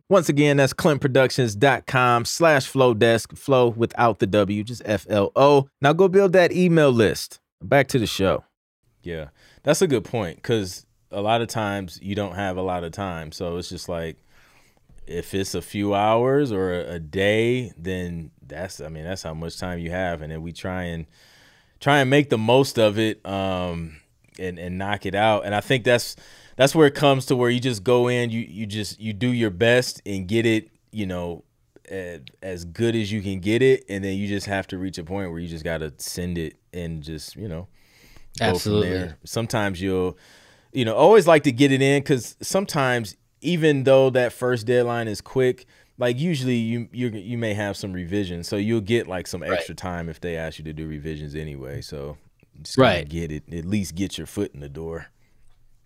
[0.08, 3.38] Once again, that's clintproductions.com slash Flodesk.
[3.38, 5.70] Flow without the W, just F-L-O.
[5.82, 7.42] Now go build that email list.
[7.62, 8.46] Back to the show.
[9.04, 9.30] Yeah.
[9.64, 12.92] That's a good point because a lot of times you don't have a lot of
[12.92, 13.32] time.
[13.32, 14.18] So it's just like
[15.08, 19.58] if it's a few hours or a, day, then that's I mean that's how much
[19.58, 21.06] time you have, and then we try and
[21.80, 23.98] try and make the most of it um,
[24.38, 25.46] and and knock it out.
[25.46, 26.16] And I think that's
[26.56, 29.32] that's where it comes to where you just go in, you you just you do
[29.32, 31.44] your best and get it, you know,
[31.90, 35.04] as good as you can get it, and then you just have to reach a
[35.04, 37.68] point where you just got to send it and just you know
[38.42, 39.14] Absolutely.
[39.26, 40.18] Sometimes you'll,
[40.72, 45.08] you know, always like to get it in because sometimes even though that first deadline
[45.08, 45.66] is quick,
[45.98, 49.74] like usually you you you may have some revisions, so you'll get like some extra
[49.74, 49.78] right.
[49.78, 51.82] time if they ask you to do revisions anyway.
[51.82, 52.18] So
[52.62, 55.08] just right, get it at least get your foot in the door.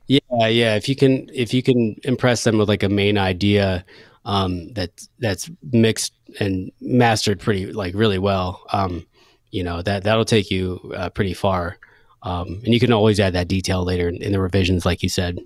[0.08, 0.76] Yeah, yeah.
[0.76, 3.86] If you can if you can impress them with like a main idea
[4.26, 9.06] um, that that's mixed and mastered pretty like really well, um,
[9.52, 11.78] you know that that'll take you uh, pretty far.
[12.24, 15.10] Um, and you can always add that detail later in, in the revisions, like you
[15.10, 15.40] said.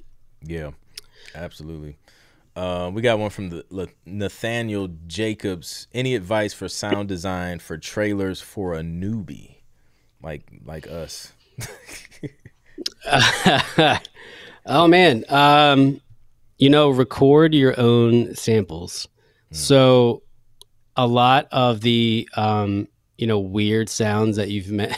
[0.43, 0.71] Yeah,
[1.35, 1.97] absolutely.
[2.55, 5.87] Uh, we got one from the Nathaniel Jacobs.
[5.93, 9.57] Any advice for sound design for trailers for a newbie,
[10.23, 11.33] like like us?
[14.65, 16.01] oh man, um,
[16.57, 19.07] you know, record your own samples.
[19.51, 19.55] Mm.
[19.55, 20.23] So
[20.95, 22.87] a lot of the um,
[23.17, 24.97] you know weird sounds that you've met.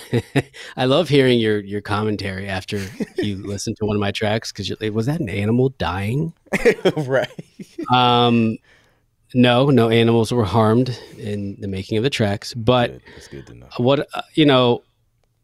[0.77, 2.77] I love hearing your your commentary after
[3.17, 6.33] you listen to one of my tracks because was that an animal dying?
[6.97, 7.31] right.
[7.91, 8.57] Um,
[9.33, 13.01] no, no animals were harmed in the making of the tracks, but good.
[13.15, 13.63] That's good.
[13.77, 14.83] What uh, you know,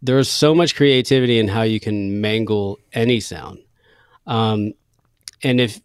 [0.02, 3.60] there's so much creativity in how you can mangle any sound,
[4.28, 4.74] um,
[5.44, 5.80] and if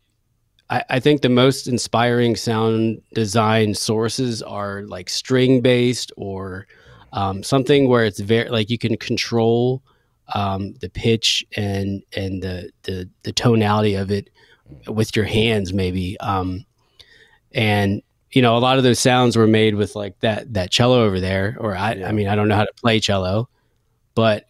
[0.71, 6.67] I, I think the most inspiring sound design sources are like string based or
[7.13, 9.83] um, something where it's very like you can control
[10.35, 14.31] um, the pitch and and the, the the tonality of it
[14.87, 16.65] with your hands maybe um,
[17.53, 21.05] and you know a lot of those sounds were made with like that that cello
[21.05, 22.09] over there or I, yeah.
[22.09, 23.49] I mean I don't know how to play cello
[24.15, 24.47] but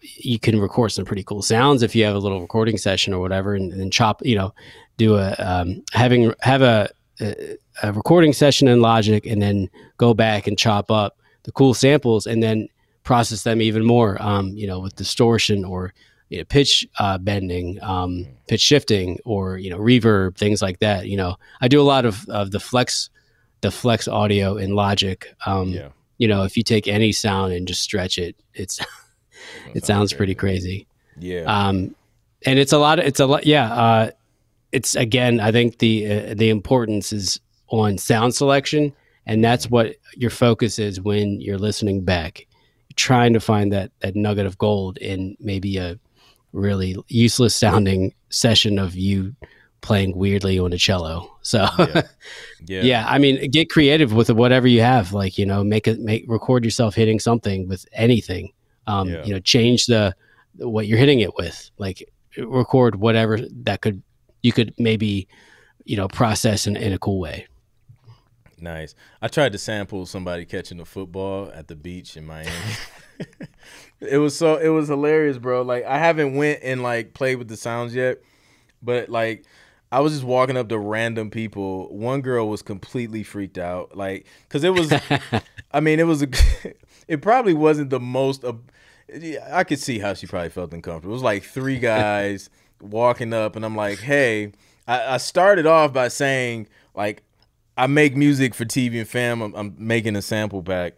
[0.00, 3.20] you can record some pretty cool sounds if you have a little recording session or
[3.20, 4.54] whatever and, chop you know
[4.96, 6.88] do a um, having have a,
[7.20, 11.74] a, a recording session in logic and then go back and chop up the cool
[11.74, 12.68] samples and then
[13.02, 15.92] process them even more, um, you know, with distortion or
[16.30, 21.06] you know, pitch uh, bending, um, pitch shifting, or you know, reverb, things like that.
[21.08, 23.10] You know, I do a lot of, of the flex,
[23.60, 25.26] the flex audio in Logic.
[25.44, 25.88] Um, yeah.
[26.18, 28.78] You know, if you take any sound and just stretch it, it's
[29.74, 30.86] it sounds pretty crazy.
[31.18, 31.42] Yeah.
[31.42, 31.96] Um,
[32.46, 33.00] and it's a lot.
[33.00, 33.44] Of, it's a lot.
[33.44, 33.72] Yeah.
[33.72, 34.10] Uh,
[34.70, 35.40] it's again.
[35.40, 38.92] I think the uh, the importance is on sound selection
[39.26, 42.46] and that's what your focus is when you're listening back
[42.88, 45.98] you're trying to find that that nugget of gold in maybe a
[46.52, 49.34] really useless sounding session of you
[49.80, 52.02] playing weirdly on a cello so yeah.
[52.66, 52.82] yeah.
[52.82, 56.24] yeah i mean get creative with whatever you have like you know make it make
[56.28, 58.52] record yourself hitting something with anything
[58.86, 59.24] um yeah.
[59.24, 60.14] you know change the
[60.58, 62.02] what you're hitting it with like
[62.36, 64.02] record whatever that could
[64.42, 65.26] you could maybe
[65.84, 67.46] you know process in, in a cool way
[68.60, 68.94] Nice.
[69.20, 72.50] I tried to sample somebody catching a football at the beach in Miami.
[74.00, 75.62] it was so it was hilarious, bro.
[75.62, 78.18] Like I haven't went and like played with the sounds yet,
[78.82, 79.44] but like
[79.92, 81.88] I was just walking up to random people.
[81.94, 84.92] One girl was completely freaked out, like because it was.
[85.72, 86.28] I mean, it was a.
[87.08, 88.44] It probably wasn't the most.
[88.44, 88.52] Uh,
[89.50, 91.12] I could see how she probably felt uncomfortable.
[91.12, 92.50] It was like three guys
[92.80, 94.52] walking up, and I'm like, "Hey."
[94.90, 97.22] I, I started off by saying like
[97.80, 99.40] I make music for TV and fam.
[99.40, 100.96] I'm, I'm making a sample pack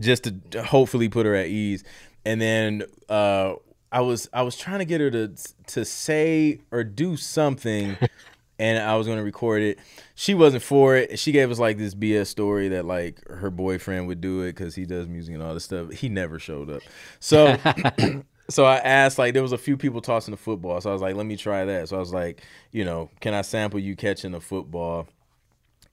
[0.00, 1.84] just to hopefully put her at ease.
[2.24, 3.54] And then uh,
[3.92, 5.32] I was I was trying to get her to
[5.68, 7.96] to say or do something,
[8.58, 9.78] and I was gonna record it.
[10.16, 11.16] She wasn't for it.
[11.16, 14.74] She gave us like this BS story that like her boyfriend would do it because
[14.74, 15.92] he does music and all this stuff.
[15.92, 16.82] He never showed up.
[17.20, 17.56] So
[18.50, 20.80] so I asked like there was a few people tossing the football.
[20.80, 21.88] So I was like, let me try that.
[21.88, 22.42] So I was like,
[22.72, 25.06] you know, can I sample you catching the football?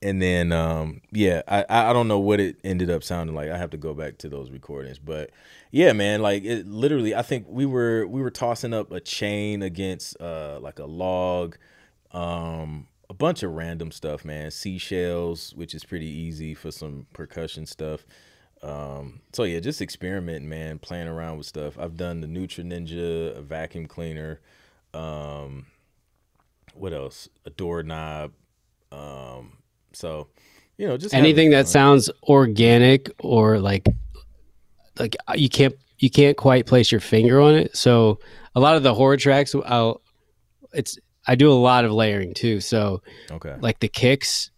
[0.00, 3.50] And then um, yeah, I I don't know what it ended up sounding like.
[3.50, 5.30] I have to go back to those recordings, but
[5.72, 7.14] yeah, man, like it literally.
[7.14, 11.56] I think we were we were tossing up a chain against uh like a log,
[12.12, 14.52] um, a bunch of random stuff, man.
[14.52, 18.06] Seashells, which is pretty easy for some percussion stuff.
[18.62, 21.78] Um, so yeah, just experimenting, man, playing around with stuff.
[21.78, 24.40] I've done the Nutri Ninja, a vacuum cleaner,
[24.94, 25.66] um,
[26.74, 27.28] what else?
[27.44, 28.32] A doorknob,
[28.92, 29.58] um,
[29.92, 30.28] so,
[30.76, 33.86] you know, just anything that sounds organic or like
[34.98, 37.76] like uh, you can't you can't quite place your finger on it.
[37.76, 38.20] So
[38.54, 40.00] a lot of the horror tracks, I'll
[40.72, 42.60] it's I do a lot of layering too.
[42.60, 44.50] So okay, like the kicks,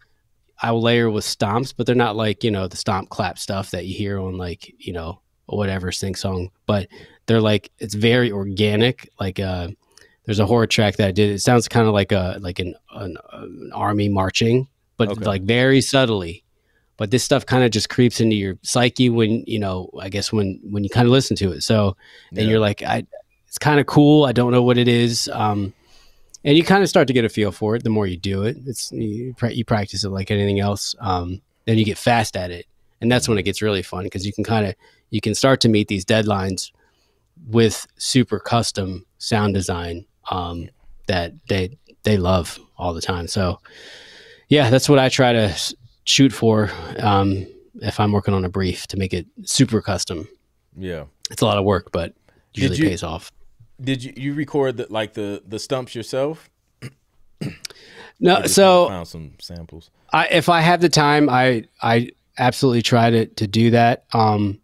[0.60, 3.70] I will layer with stomps, but they're not like you know the stomp clap stuff
[3.70, 6.50] that you hear on like you know whatever sing song.
[6.66, 6.88] But
[7.26, 9.08] they're like it's very organic.
[9.18, 9.68] Like uh,
[10.24, 11.30] there's a horror track that I did.
[11.30, 14.68] It sounds kind of like a like an, an, an army marching
[15.00, 15.24] but okay.
[15.24, 16.44] like very subtly.
[16.98, 20.30] But this stuff kind of just creeps into your psyche when you know, I guess
[20.30, 21.62] when when you kind of listen to it.
[21.62, 21.96] So
[22.36, 23.06] and you're like, I,
[23.48, 24.26] it's kind of cool.
[24.26, 25.26] I don't know what it is.
[25.32, 25.72] Um,
[26.44, 28.42] and you kind of start to get a feel for it the more you do
[28.42, 28.58] it.
[28.66, 30.94] It's you, you practice it like anything else.
[31.00, 32.66] Um, then you get fast at it,
[33.00, 34.74] and that's when it gets really fun because you can kind of
[35.08, 36.70] you can start to meet these deadlines
[37.46, 40.68] with super custom sound design um,
[41.06, 43.26] that they they love all the time.
[43.26, 43.60] So
[44.50, 45.56] yeah, that's what I try to
[46.04, 47.46] shoot for um,
[47.76, 50.28] if I'm working on a brief to make it super custom.
[50.76, 52.14] Yeah, it's a lot of work, but
[52.52, 53.32] usually you, pays off.
[53.80, 56.50] Did you you record the, like the the stumps yourself?
[58.20, 59.90] no, so found some samples.
[60.12, 64.04] I, if I have the time, I I absolutely try to to do that.
[64.12, 64.60] Um,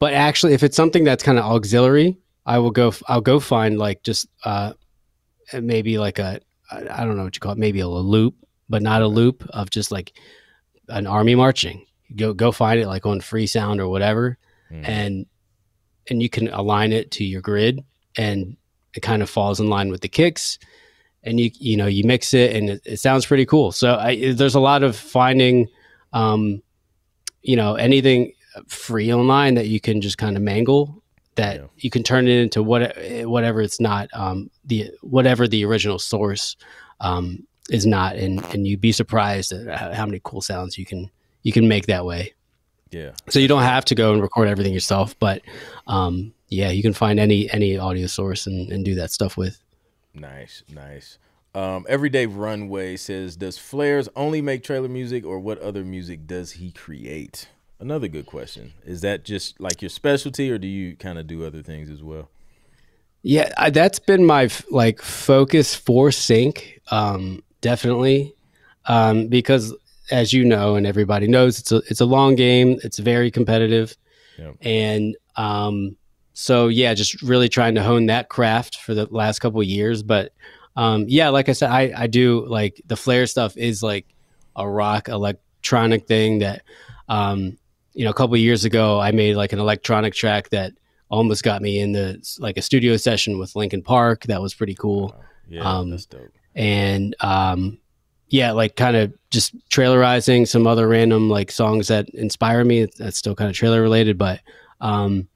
[0.00, 2.92] but actually, if it's something that's kind of auxiliary, I will go.
[3.06, 4.72] I'll go find like just uh,
[5.52, 6.40] maybe like a
[6.72, 8.34] I don't know what you call it, maybe a loop
[8.68, 10.12] but not a loop of just like
[10.88, 11.86] an army marching.
[12.16, 14.38] Go go find it like on Freesound or whatever,
[14.70, 14.86] mm.
[14.86, 15.26] and
[16.08, 17.82] and you can align it to your grid,
[18.16, 18.56] and
[18.94, 20.58] it kind of falls in line with the kicks,
[21.22, 23.72] and you you know you mix it, and it, it sounds pretty cool.
[23.72, 25.68] So I, there's a lot of finding,
[26.12, 26.62] um,
[27.42, 28.32] you know, anything
[28.68, 31.02] free online that you can just kind of mangle
[31.36, 31.66] that yeah.
[31.78, 36.56] you can turn it into what whatever it's not um, the whatever the original source
[37.00, 41.10] um, is not, and and you'd be surprised at how many cool sounds you can
[41.42, 42.34] you can make that way.
[42.90, 43.10] Yeah.
[43.28, 45.42] So you don't have to go and record everything yourself, but
[45.86, 49.60] um, yeah, you can find any any audio source and, and do that stuff with.
[50.14, 51.18] Nice, nice.
[51.54, 56.52] Um, Everyday Runway says, "Does Flares only make trailer music, or what other music does
[56.52, 57.48] he create?"
[57.80, 58.72] Another good question.
[58.84, 62.02] Is that just like your specialty, or do you kind of do other things as
[62.02, 62.28] well?
[63.22, 66.80] Yeah, I, that's been my like focus for Sync.
[66.90, 68.34] Um, definitely,
[68.84, 69.74] um, because
[70.10, 72.78] as you know and everybody knows, it's a it's a long game.
[72.84, 73.96] It's very competitive,
[74.38, 74.54] yep.
[74.60, 75.96] and um,
[76.34, 80.02] so yeah, just really trying to hone that craft for the last couple years.
[80.02, 80.32] But
[80.76, 84.06] um, yeah, like I said, I I do like the flare stuff is like
[84.54, 86.62] a rock electronic thing that
[87.08, 87.56] um,
[87.94, 90.72] you know a couple years ago I made like an electronic track that
[91.08, 94.24] almost got me in the like a studio session with Linkin Park.
[94.24, 95.16] That was pretty cool.
[95.48, 97.78] Yeah, um, that's dope and um,
[98.28, 102.86] yeah, like kind of just trailerizing some other random like songs that inspire me.
[102.98, 104.40] That's still kind of trailer related, but
[104.80, 105.28] um,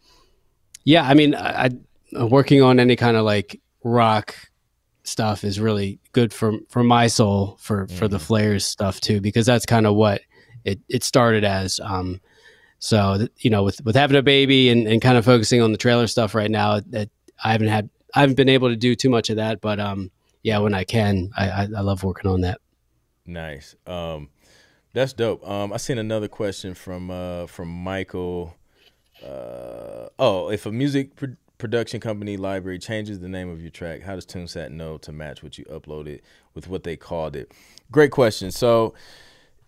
[0.85, 4.35] yeah, I mean, I, I working on any kind of like rock
[5.05, 7.93] stuff is really good for for my soul for mm.
[7.93, 8.23] for the mm.
[8.23, 10.21] flares stuff too because that's kind of what
[10.65, 12.21] it it started as um
[12.79, 15.79] so you know with with having a baby and, and kind of focusing on the
[15.79, 17.09] trailer stuff right now that
[17.43, 20.11] i haven't had i haven't been able to do too much of that but um
[20.43, 22.61] yeah, when I can, I, I, I love working on that.
[23.27, 23.75] Nice.
[23.87, 24.31] Um,
[24.95, 25.47] That's dope.
[25.49, 28.57] Um, I seen another question from uh from Michael.
[29.23, 34.03] Uh, oh, if a music pro- production company library changes the name of your track,
[34.03, 36.21] how does TuneSat know to match what you uploaded
[36.55, 37.53] with what they called it?
[37.91, 38.51] Great question.
[38.53, 38.95] So,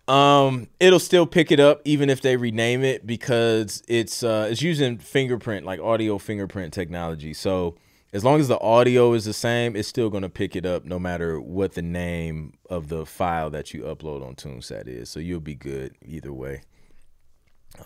[0.07, 4.61] um, it'll still pick it up even if they rename it because it's uh it's
[4.61, 7.33] using fingerprint like audio fingerprint technology.
[7.33, 7.75] So
[8.13, 10.99] as long as the audio is the same, it's still gonna pick it up no
[10.99, 15.09] matter what the name of the file that you upload on TuneSat is.
[15.09, 16.61] So you'll be good either way.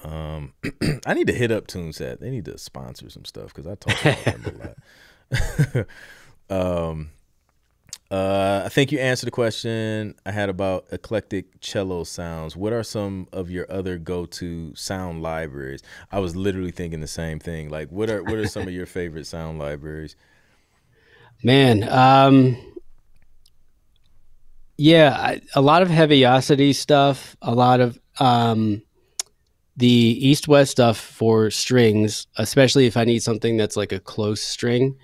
[0.03, 0.53] Um,
[1.05, 2.19] I need to hit up TuneSat.
[2.19, 4.75] They need to sponsor some stuff because I talk about them
[5.29, 6.89] a lot.
[6.89, 7.11] um,
[8.15, 12.55] uh, I think you answered the question I had about eclectic cello sounds.
[12.55, 15.81] What are some of your other go-to sound libraries?
[16.13, 17.69] I was literally thinking the same thing.
[17.69, 20.15] Like, what are what are some of your favorite sound libraries?
[21.43, 22.55] Man, um,
[24.77, 28.81] yeah, I, a lot of Heavyocity stuff, a lot of um,
[29.75, 34.95] the EastWest stuff for strings, especially if I need something that's like a close string,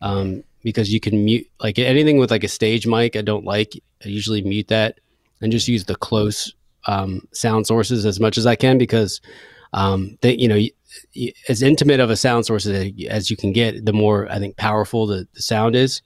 [0.00, 3.16] um, because you can mute like anything with like a stage mic.
[3.16, 3.72] I don't like.
[4.04, 4.98] I usually mute that
[5.40, 6.54] and just use the close
[6.86, 9.20] um, sound sources as much as I can because
[9.72, 10.60] um, they, you know,
[11.48, 14.56] as intimate of a sound source as, as you can get, the more I think
[14.56, 16.02] powerful the, the sound is.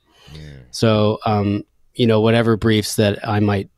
[0.71, 3.71] So, um, you know, whatever briefs that I might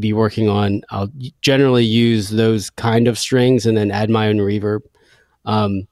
[0.00, 1.10] be working on, I'll
[1.42, 4.80] generally use those kind of strings and then add my own reverb.
[5.44, 5.86] Um,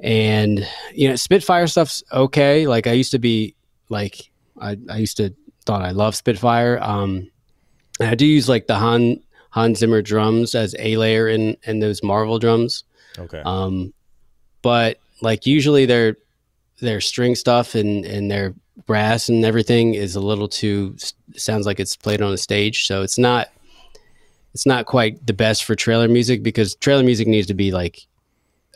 [0.00, 2.66] and you know, Spitfire stuff's okay.
[2.66, 3.54] Like I used to be
[3.88, 4.30] like
[4.60, 5.34] I, I used to
[5.64, 6.78] thought I loved Spitfire.
[6.80, 7.30] Um,
[8.00, 9.20] I do use like the Han
[9.50, 12.84] Hans Zimmer drums as a layer in in those Marvel drums.
[13.18, 13.42] Okay.
[13.44, 13.92] Um,
[14.62, 16.16] but like usually their
[16.80, 20.94] their string stuff and and their brass and everything is a little too
[21.34, 23.48] sounds like it's played on a stage, so it's not
[24.52, 28.06] it's not quite the best for trailer music because trailer music needs to be like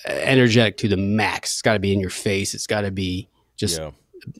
[0.06, 1.54] energetic to the max.
[1.54, 2.54] It's got to be in your face.
[2.54, 3.90] It's got to be just yeah.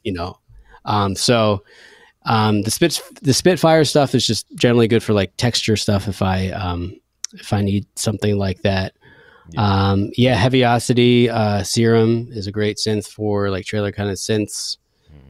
[0.02, 0.38] you know.
[0.84, 1.62] Um, so
[2.24, 6.08] um, the spit the Spitfire stuff is just generally good for like texture stuff.
[6.08, 6.98] If I um,
[7.32, 8.94] if I need something like that.
[9.50, 9.62] Yeah.
[9.62, 14.76] Um, yeah, Heavyocity, uh, Serum is a great synth for like trailer kind of synths.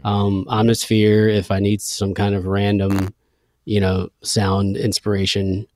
[0.05, 3.15] Um, Omnisphere, if I need some kind of random,
[3.65, 5.67] you know, sound inspiration.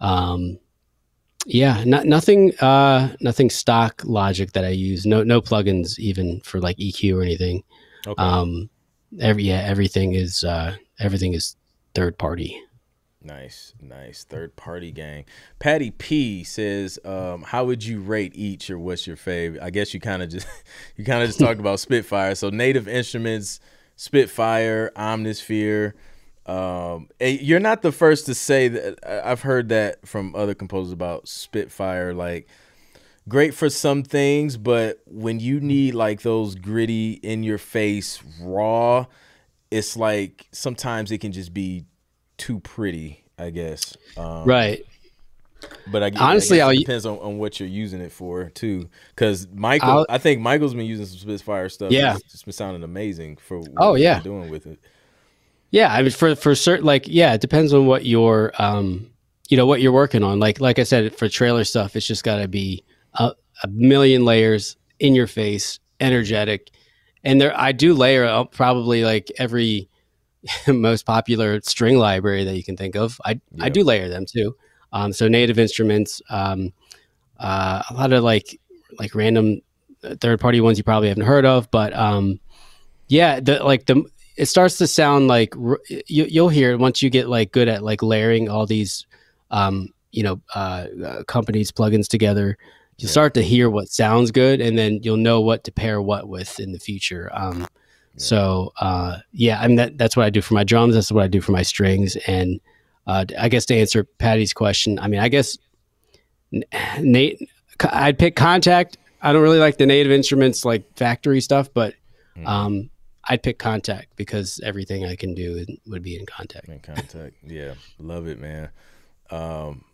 [0.00, 0.58] Um,
[1.46, 5.06] yeah, not, nothing, uh, nothing stock logic that I use.
[5.06, 7.62] No, no plugins even for like EQ or anything.
[8.06, 8.22] Okay.
[8.22, 8.70] Um,
[9.20, 11.56] every, yeah, everything is, uh, everything is
[11.94, 12.60] third party.
[13.24, 14.24] Nice, nice.
[14.24, 15.24] Third party gang.
[15.58, 19.94] Patty P says, um, "How would you rate each, or what's your favorite?" I guess
[19.94, 20.46] you kind of just
[20.96, 22.34] you kind of just talked about Spitfire.
[22.34, 23.60] So Native Instruments,
[23.96, 25.92] Spitfire, Omnisphere.
[26.46, 28.98] Um, you're not the first to say that.
[29.24, 32.12] I've heard that from other composers about Spitfire.
[32.14, 32.48] Like,
[33.28, 39.06] great for some things, but when you need like those gritty, in your face, raw,
[39.70, 41.84] it's like sometimes it can just be
[42.38, 43.96] too pretty, I guess.
[44.16, 44.84] Um, Right.
[45.92, 48.90] But I, Honestly, I it depends on, on what you're using it for too.
[49.14, 51.92] Because Michael, I'll- I think Michael's been using some Spitfire stuff.
[51.92, 52.16] Yeah.
[52.16, 54.18] it's, it's been sounding amazing for what Oh, yeah.
[54.20, 54.80] doing with it.
[55.72, 59.10] Yeah, I mean, for for certain, like, yeah, it depends on what you're, um,
[59.48, 60.38] you know, what you're working on.
[60.38, 63.32] Like, like I said, for trailer stuff, it's just got to be a,
[63.64, 66.70] a million layers in your face, energetic,
[67.24, 69.88] and there, I do layer up probably like every
[70.68, 73.18] most popular string library that you can think of.
[73.24, 73.64] I Yeah.
[73.64, 74.54] I do layer them too.
[74.92, 76.72] Um, so native instruments, um,
[77.38, 78.60] uh, a lot of like
[78.98, 79.62] like random
[80.20, 82.40] third party ones you probably haven't heard of, but um,
[83.08, 84.04] yeah, the like the
[84.36, 85.54] it starts to sound like
[85.88, 89.06] you, you'll hear it once you get like good at like layering all these
[89.50, 92.56] um, you know uh, uh, companies plugins together.
[92.98, 93.10] You Yeah.
[93.12, 96.60] start to hear what sounds good, and then you'll know what to pair what with
[96.60, 97.30] in the future.
[97.32, 97.66] Um,
[98.16, 100.94] So uh, yeah, I mean that that's what I do for my drums.
[100.94, 102.16] That's what I do for my strings.
[102.26, 102.60] And
[103.06, 105.56] uh, I guess to answer Patty's question, I mean I guess
[107.00, 107.48] Nate,
[107.90, 108.94] I'd pick Kontakt.
[109.20, 111.94] I don't really like the native instruments like factory stuff, but
[112.36, 112.48] Mm.
[112.48, 112.90] um,
[113.28, 116.68] I'd pick Kontakt because everything I can do would be in Kontakt.
[116.68, 117.32] In Kontakt.
[117.46, 117.74] yeah.
[117.98, 118.70] Love it, man.
[119.30, 119.84] Um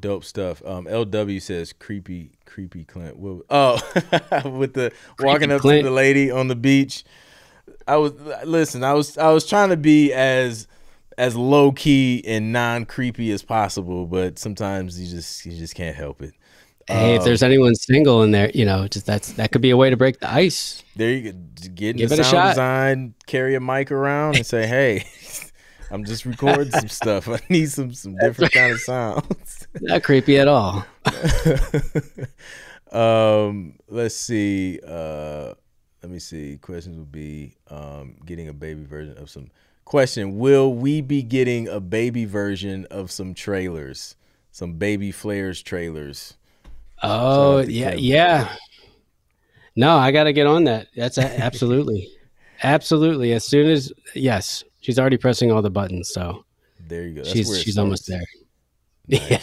[0.00, 0.62] dope stuff.
[0.64, 3.16] Um LW says creepy, creepy Clint.
[3.50, 3.74] Oh
[4.44, 5.84] with the walking up Clint.
[5.84, 7.04] to the lady on the beach.
[7.86, 8.12] I was
[8.44, 10.66] listen, I was I was trying to be as
[11.16, 15.96] as low key and non creepy as possible, but sometimes you just you just can't
[15.96, 16.34] help it.
[16.86, 19.70] Hey, if Um, there's anyone single in there, you know, just that's that could be
[19.70, 20.82] a way to break the ice.
[20.96, 21.38] There you go.
[21.74, 22.48] Get Give into it a sound shot.
[22.50, 25.06] design, carry a mic around, and say, "Hey,
[25.90, 27.28] I'm just recording some stuff.
[27.28, 29.66] I need some some different kind of sounds.
[29.80, 30.84] Not creepy at all.
[32.92, 34.80] um, let's see.
[34.86, 35.54] Uh,
[36.02, 36.58] let me see.
[36.58, 39.48] Questions would be um, getting a baby version of some.
[39.84, 44.16] Question: Will we be getting a baby version of some trailers,
[44.50, 46.36] some baby flares trailers?
[47.02, 48.04] Oh yeah, Kevin.
[48.04, 48.56] yeah.
[49.76, 50.86] No, I got to get on that.
[50.94, 52.08] That's a, absolutely,
[52.62, 53.32] absolutely.
[53.32, 56.10] As soon as yes, she's already pressing all the buttons.
[56.10, 56.44] So
[56.88, 57.22] there you go.
[57.22, 58.22] That's she's she's almost there.
[59.06, 59.30] Nice.
[59.30, 59.38] Yeah.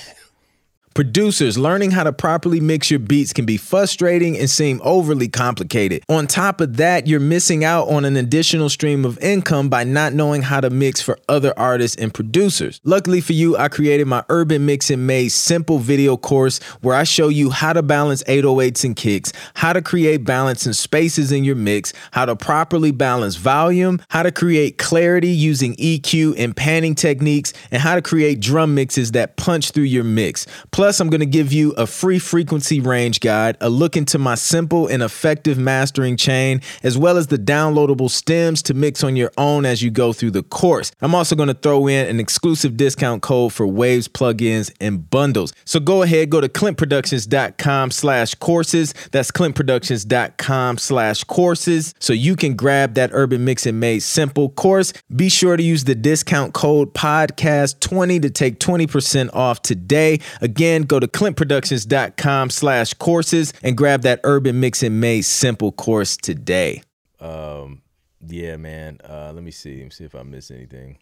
[0.94, 6.04] Producers, learning how to properly mix your beats can be frustrating and seem overly complicated.
[6.10, 10.12] On top of that, you're missing out on an additional stream of income by not
[10.12, 12.82] knowing how to mix for other artists and producers.
[12.84, 17.30] Luckily for you, I created my Urban Mixing Made Simple video course where I show
[17.30, 21.56] you how to balance 808s and kicks, how to create balance and spaces in your
[21.56, 27.54] mix, how to properly balance volume, how to create clarity using EQ and panning techniques,
[27.72, 30.46] and how to create drum mixes that punch through your mix.
[30.72, 34.34] Plus, I'm going to give you a free frequency range guide, a look into my
[34.34, 39.32] simple and effective mastering chain, as well as the downloadable stems to mix on your
[39.38, 40.92] own as you go through the course.
[41.00, 45.54] I'm also going to throw in an exclusive discount code for Waves plugins and bundles.
[45.66, 48.96] So go ahead, go to clintproductions.com slash courses.
[49.12, 51.94] That's clintproductions.com slash courses.
[52.00, 54.94] So you can grab that Urban Mixing Made Simple course.
[55.16, 60.20] Be sure to use the discount code podcast20 to take 20% off today.
[60.42, 66.16] Again, Again, go to clintproductions.com slash courses and grab that Urban Mixing Made Simple course
[66.16, 66.82] today.
[67.20, 67.82] Um,
[68.26, 69.00] yeah, man.
[69.04, 69.80] Uh, let me see.
[69.80, 70.98] Let me see if I miss anything.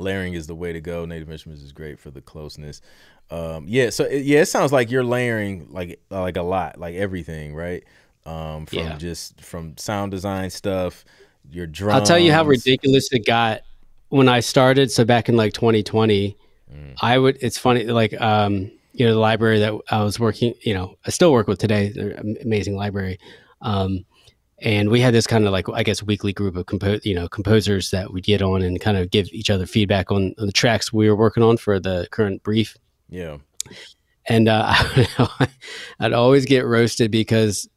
[0.00, 1.04] Layering is the way to go.
[1.04, 2.80] Native Instruments is great for the closeness.
[3.30, 6.96] Um, yeah, so it, yeah, it sounds like you're layering like like a lot, like
[6.96, 7.84] everything, right?
[8.26, 8.96] Um, from yeah.
[8.96, 11.04] just from sound design stuff,
[11.48, 12.00] your drums.
[12.00, 13.60] I'll tell you how ridiculous it got
[14.08, 14.90] when I started.
[14.90, 16.36] So back in like 2020,
[16.74, 16.96] Mm.
[17.00, 17.38] I would.
[17.40, 20.54] It's funny, like um, you know, the library that I was working.
[20.62, 21.92] You know, I still work with today.
[21.94, 22.12] They're
[22.42, 23.18] amazing library.
[23.62, 24.04] Um,
[24.60, 27.28] and we had this kind of like I guess weekly group of compo- you know
[27.28, 30.52] composers that we'd get on and kind of give each other feedback on, on the
[30.52, 32.76] tracks we were working on for the current brief.
[33.08, 33.38] Yeah.
[34.26, 34.74] And uh,
[36.00, 37.68] I'd always get roasted because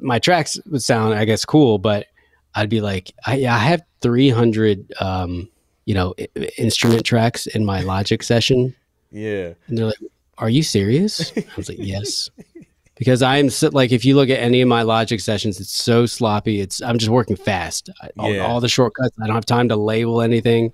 [0.00, 2.06] my tracks would sound, I guess, cool, but
[2.54, 5.48] I'd be like, I, I have 300 um,
[5.90, 6.14] you know,
[6.56, 8.76] instrument tracks in my Logic session.
[9.10, 9.54] Yeah.
[9.66, 9.98] And they're like,
[10.38, 12.30] "Are you serious?" I was like, "Yes."
[12.96, 16.06] because I'm so, like, if you look at any of my Logic sessions, it's so
[16.06, 16.60] sloppy.
[16.60, 17.90] It's I'm just working fast.
[18.16, 18.46] All, yeah.
[18.46, 19.16] all the shortcuts.
[19.20, 20.72] I don't have time to label anything.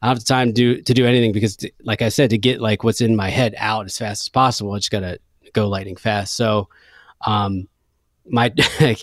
[0.00, 2.58] I don't have time to do to do anything because, like I said, to get
[2.58, 5.20] like what's in my head out as fast as possible, I just gotta
[5.52, 6.36] go lightning fast.
[6.36, 6.70] So,
[7.26, 7.68] um,
[8.24, 8.96] my I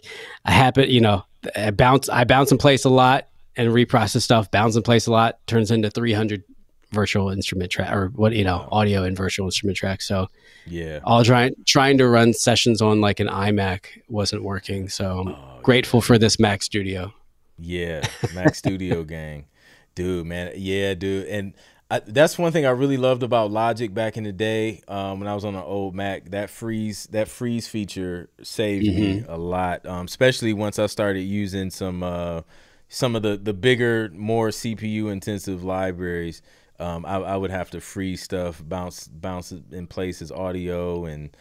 [0.46, 1.24] happen, you know,
[1.56, 3.28] I bounce I bounce in place a lot
[3.58, 6.44] and reprocess stuff, bounce in place a lot, turns into 300
[6.92, 10.08] virtual instrument track or what you know audio and virtual instrument tracks.
[10.08, 10.28] So
[10.66, 14.90] yeah, all trying trying to run sessions on like an iMac wasn't working.
[14.90, 16.06] So I'm oh, grateful yeah.
[16.06, 17.14] for this Mac Studio.
[17.60, 19.46] Yeah, Mac Studio gang,
[19.94, 21.54] dude, man, yeah, dude, and.
[21.88, 25.28] I, that's one thing I really loved about Logic back in the day um, when
[25.28, 26.32] I was on an old Mac.
[26.32, 29.00] That freeze, that freeze feature saved mm-hmm.
[29.20, 32.42] me a lot, um, especially once I started using some uh,
[32.90, 36.42] some of the the bigger, more CPU intensive libraries,
[36.80, 41.36] um, I, I, would have to freeze stuff, bounce bounce in places audio, and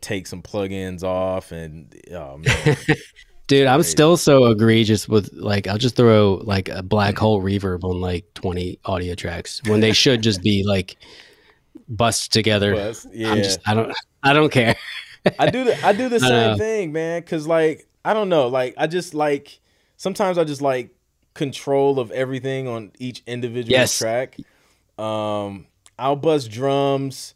[0.00, 2.40] take some plugins off, and oh.
[3.46, 7.84] Dude, I'm still so egregious with like I'll just throw like a black hole reverb
[7.84, 10.96] on like 20 audio tracks when they should just be like
[11.88, 12.74] bust together.
[12.74, 13.30] Bust, yeah.
[13.30, 14.74] I'm just I don't I don't care.
[15.38, 18.74] I do the I do the same thing, man, cuz like I don't know, like
[18.76, 19.60] I just like
[19.96, 20.94] sometimes I just like
[21.34, 23.98] control of everything on each individual yes.
[23.98, 24.36] track.
[24.98, 25.66] Um,
[25.98, 27.34] I'll bust drums,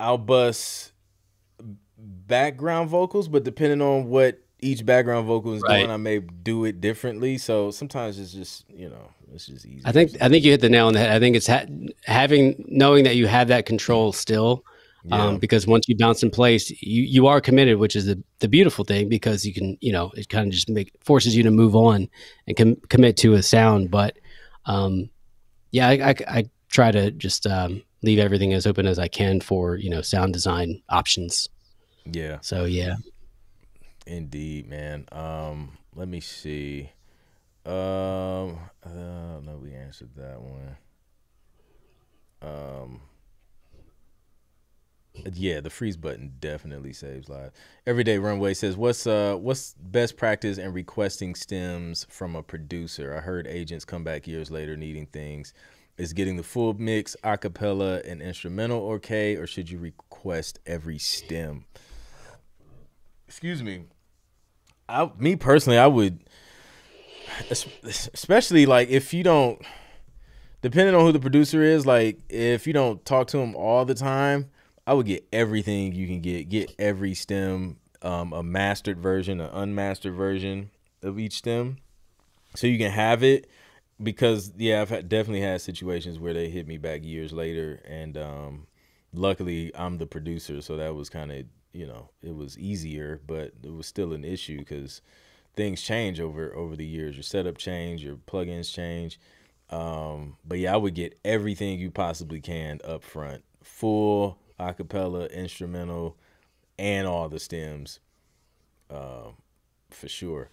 [0.00, 0.92] I'll bust
[1.98, 5.80] background vocals, but depending on what each background vocal is right.
[5.80, 7.38] doing, I may do it differently.
[7.38, 9.82] So sometimes it's just you know it's just easy.
[9.84, 11.10] I think I think you hit the nail on the head.
[11.10, 11.66] I think it's ha-
[12.04, 14.64] having knowing that you have that control still
[15.04, 15.22] yeah.
[15.22, 18.48] Um, because once you bounce in place, you, you are committed, which is the, the
[18.48, 21.50] beautiful thing because you can, you know, it kind of just make forces you to
[21.50, 22.08] move on
[22.46, 23.90] and com- commit to a sound.
[23.90, 24.16] But
[24.64, 25.10] um,
[25.72, 29.40] yeah, I, I, I, try to just um, leave everything as open as I can
[29.40, 31.48] for, you know, sound design options.
[32.10, 32.38] Yeah.
[32.40, 32.96] So, yeah.
[34.06, 35.06] Indeed, man.
[35.12, 36.90] Um, let me see.
[37.64, 40.76] Um, uh, no, we answered that one.
[42.42, 43.00] Um,
[45.14, 47.54] Yeah, the freeze button definitely saves lives.
[47.86, 53.14] Everyday Runway says, "What's uh what's best practice in requesting stems from a producer?
[53.16, 55.54] I heard agents come back years later needing things.
[55.96, 61.64] Is getting the full mix, acapella, and instrumental okay, or should you request every stem?"
[63.28, 63.84] Excuse me.
[64.88, 66.24] I me personally, I would,
[67.84, 69.62] especially like if you don't,
[70.60, 73.94] depending on who the producer is, like if you don't talk to him all the
[73.94, 74.50] time
[74.86, 76.48] I would get everything you can get.
[76.48, 80.70] Get every stem, um, a mastered version, an unmastered version
[81.02, 81.78] of each stem,
[82.54, 83.48] so you can have it.
[84.02, 88.66] Because yeah, I've definitely had situations where they hit me back years later, and um,
[89.12, 93.52] luckily I'm the producer, so that was kind of you know it was easier, but
[93.62, 95.00] it was still an issue because
[95.56, 97.16] things change over over the years.
[97.16, 99.18] Your setup change, your plugins change.
[99.70, 106.16] Um, but yeah, I would get everything you possibly can up front, full acapella, instrumental,
[106.78, 108.00] and all the stems,
[108.90, 109.28] uh,
[109.90, 110.50] for sure.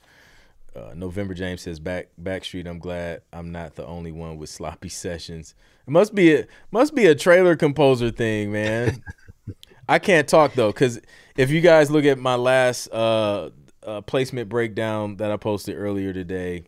[0.75, 2.65] Uh, November James says back Backstreet.
[2.65, 5.53] I'm glad I'm not the only one with sloppy sessions.
[5.85, 9.03] It must be a must be a trailer composer thing, man.
[9.89, 11.01] I can't talk though, because
[11.35, 13.49] if you guys look at my last uh,
[13.85, 16.65] uh, placement breakdown that I posted earlier today,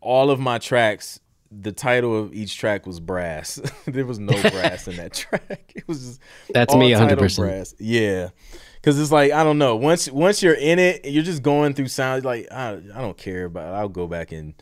[0.00, 1.19] all of my tracks
[1.50, 3.60] the title of each track was brass.
[3.86, 5.72] there was no brass in that track.
[5.74, 6.20] It was just
[6.50, 7.74] that's me, hundred percent.
[7.78, 8.30] Yeah,
[8.76, 9.76] because it's like I don't know.
[9.76, 12.24] Once once you're in it, you're just going through sound.
[12.24, 14.54] Like I, I don't care, but I'll go back and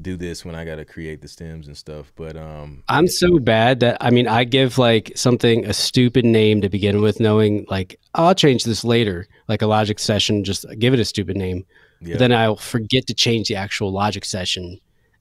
[0.00, 2.12] do this when I got to create the stems and stuff.
[2.16, 6.60] But um, I'm so bad that I mean, I give like something a stupid name
[6.60, 10.44] to begin with, knowing like I'll change this later, like a Logic session.
[10.44, 11.64] Just give it a stupid name.
[12.00, 12.14] Yeah.
[12.14, 14.78] But then I'll forget to change the actual Logic session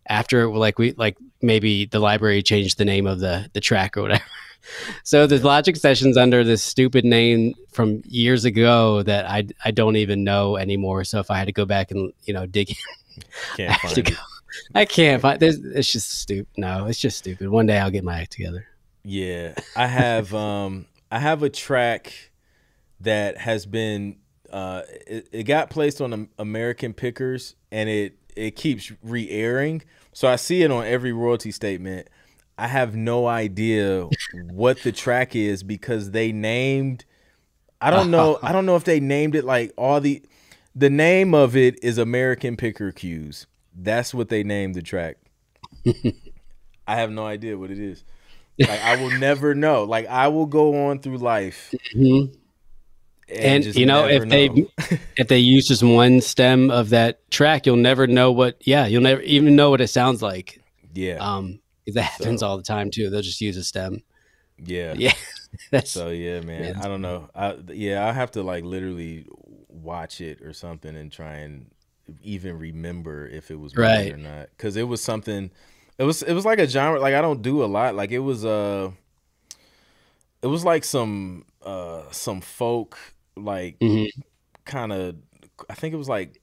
[0.07, 4.01] after like we like maybe the library changed the name of the the track or
[4.01, 4.23] whatever.
[5.03, 9.95] so the logic sessions under this stupid name from years ago that I I don't
[9.95, 11.03] even know anymore.
[11.03, 12.71] So if I had to go back and you know dig
[13.57, 14.15] in, I find go,
[14.75, 15.57] I can't find this.
[15.57, 16.47] It's just stupid.
[16.57, 17.49] No, it's just stupid.
[17.49, 18.67] One day I'll get my act together.
[19.03, 22.31] Yeah, I have um I have a track
[23.01, 24.17] that has been
[24.53, 29.81] uh it, it got placed on American Pickers and it it keeps re-airing.
[30.13, 32.07] So I see it on every royalty statement.
[32.57, 34.07] I have no idea
[34.51, 37.03] what the track is because they named
[37.81, 40.21] I don't know I don't know if they named it like all the
[40.75, 43.47] the name of it is American Picker Cues.
[43.75, 45.17] That's what they named the track.
[46.87, 48.03] I have no idea what it is.
[48.59, 49.83] Like I will never know.
[49.83, 52.39] Like I will go on through life mm-hmm
[53.35, 54.29] and, and you know if know.
[54.29, 54.49] they
[55.17, 59.01] if they use just one stem of that track you'll never know what yeah you'll
[59.01, 60.61] never even know what it sounds like.
[60.93, 61.15] Yeah.
[61.15, 63.09] Um that happens so, all the time too.
[63.09, 64.03] They'll just use a stem.
[64.63, 64.93] Yeah.
[65.71, 65.81] Yeah.
[65.83, 66.77] So yeah man.
[66.77, 67.29] i don't know.
[67.35, 69.27] I yeah i have to like literally
[69.69, 71.67] watch it or something and try and
[72.23, 74.49] even remember if it was right or not.
[74.57, 75.51] Because it was something
[75.99, 77.93] it was it was like a genre like i don't do a lot.
[77.95, 78.91] Like it was uh
[80.43, 82.97] it was like some uh some folk
[83.35, 84.21] like mm-hmm.
[84.65, 85.15] kind of
[85.69, 86.41] I think it was like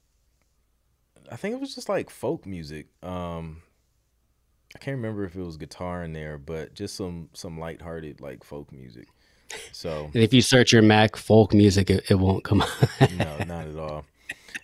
[1.31, 2.87] I think it was just like folk music.
[3.03, 3.61] Um
[4.75, 8.43] I can't remember if it was guitar in there, but just some some lighthearted like
[8.43, 9.07] folk music.
[9.73, 12.61] So and if you search your Mac folk music, it, it won't come.
[12.61, 12.69] Up.
[13.17, 14.05] no, not at all.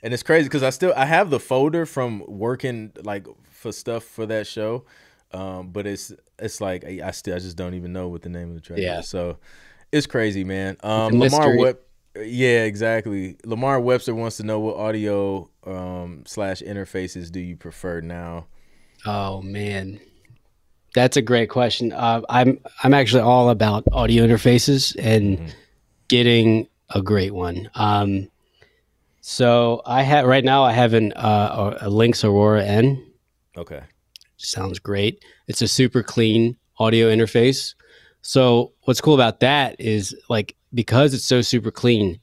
[0.04, 4.04] And it's crazy because I still I have the folder from working like for stuff
[4.04, 4.86] for that show,
[5.32, 8.30] um, but it's it's like I, I still I just don't even know what the
[8.30, 9.00] name of the track yeah.
[9.00, 9.10] is.
[9.10, 9.38] So
[9.92, 10.78] it's crazy, man.
[10.84, 11.80] Um, Lamar Web,
[12.22, 13.38] yeah, exactly.
[13.46, 18.48] Lamar Webster wants to know what audio um, slash interfaces do you prefer now?
[19.06, 20.00] Oh man,
[20.94, 21.92] that's a great question.
[21.92, 25.48] Uh, I'm I'm actually all about audio interfaces and mm-hmm.
[26.08, 27.70] getting a great one.
[27.76, 28.30] Um,
[29.22, 33.06] so I have right now I have an uh, a Lynx Aurora N.
[33.56, 33.82] Okay,
[34.38, 35.24] sounds great.
[35.48, 37.76] It's a super clean audio interface.
[38.28, 42.20] So what's cool about that is like because it's so super clean,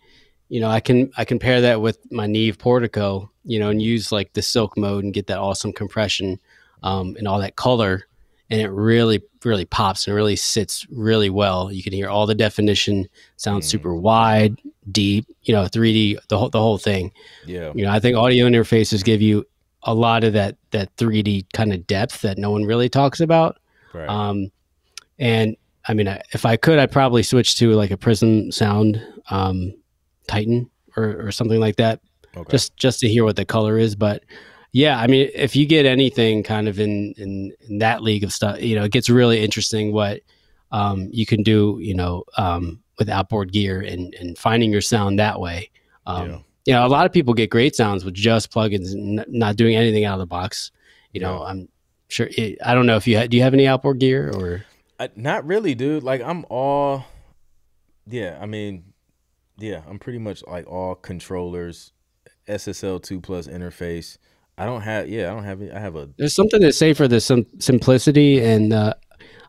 [0.50, 3.80] you know, I can I can pair that with my Neve Portico, you know, and
[3.80, 6.38] use like the silk mode and get that awesome compression
[6.82, 8.06] um, and all that color,
[8.50, 11.72] and it really really pops and really sits really well.
[11.72, 13.70] You can hear all the definition, sounds mm.
[13.70, 14.60] super wide,
[14.92, 17.12] deep, you know, 3D, the whole the whole thing.
[17.46, 19.46] Yeah, you know, I think audio interfaces give you
[19.84, 23.56] a lot of that that 3D kind of depth that no one really talks about.
[23.94, 24.06] Right.
[24.06, 24.50] Um,
[25.18, 29.74] and I mean, if I could, I'd probably switch to like a Prism Sound um,
[30.28, 32.00] Titan or, or something like that,
[32.36, 32.50] okay.
[32.50, 33.94] just just to hear what the color is.
[33.94, 34.22] But
[34.72, 38.32] yeah, I mean, if you get anything kind of in in, in that league of
[38.32, 40.20] stuff, you know, it gets really interesting what
[40.72, 41.78] um, you can do.
[41.80, 45.70] You know, um, with outboard gear and and finding your sound that way.
[46.06, 46.38] Um, Yeah.
[46.66, 49.56] You know, a lot of people get great sounds with just plugins and n- not
[49.56, 50.70] doing anything out of the box.
[51.12, 51.50] You know, Yeah.
[51.50, 51.68] I'm
[52.08, 52.28] sure.
[52.30, 54.64] It, I don't know if you ha- do you have any outboard gear or
[54.98, 56.02] I, not really, dude.
[56.02, 57.04] Like I'm all,
[58.06, 58.38] yeah.
[58.40, 58.92] I mean,
[59.58, 59.82] yeah.
[59.88, 61.92] I'm pretty much like all controllers,
[62.48, 64.18] SSL two plus interface.
[64.56, 65.30] I don't have, yeah.
[65.30, 65.62] I don't have.
[65.74, 68.94] I have a there's something to say for the sim- simplicity and uh,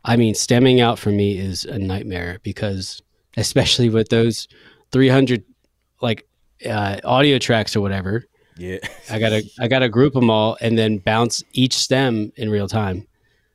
[0.03, 3.01] I mean stemming out for me is a nightmare because
[3.37, 4.47] especially with those
[4.91, 5.43] 300
[6.01, 6.27] like
[6.65, 8.23] uh, audio tracks or whatever
[8.57, 8.77] yeah.
[9.09, 13.07] I gotta I gotta group them all and then bounce each stem in real time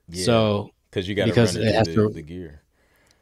[0.09, 0.24] yeah.
[0.24, 2.62] so because you got to because run it has to- the gear.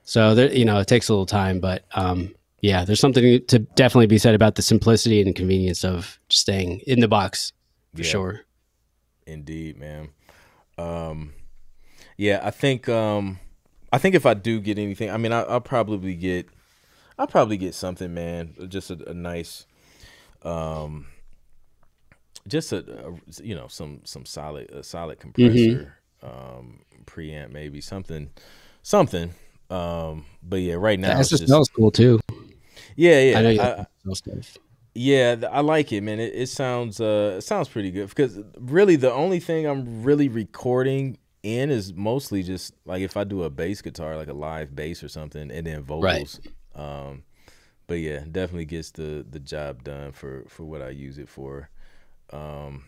[0.04, 3.58] so there you know it takes a little time but um yeah there's something to
[3.60, 7.52] definitely be said about the simplicity and convenience of staying in the box
[7.94, 8.08] for Yeah.
[8.10, 8.40] sure
[9.26, 10.08] Indeed, man.
[10.78, 11.34] Um,
[12.16, 13.38] yeah, I think um,
[13.92, 16.48] I think if I do get anything, I mean, I, I'll probably get,
[17.18, 18.54] I'll probably get something, man.
[18.68, 19.66] Just a, a nice,
[20.42, 21.08] um,
[22.46, 25.92] just a, a you know some some solid a solid compressor, um,
[27.18, 28.30] preamp maybe something,
[28.82, 29.34] something.
[29.70, 32.20] Um, but yeah, right now the it's just is cool too
[32.96, 33.38] yeah, yeah.
[33.38, 34.58] I know you I- like SSL stuff
[34.94, 36.18] yeah, I like it, man.
[36.18, 40.28] It, it sounds uh it sounds pretty good because really the only thing I'm really
[40.28, 44.74] recording in is mostly just like if I do a bass guitar, like a live
[44.74, 46.40] bass or something, and then vocals.
[46.74, 47.22] Um,
[47.86, 51.70] but yeah, definitely gets the the job done for for what I use it for.
[52.32, 52.84] Um,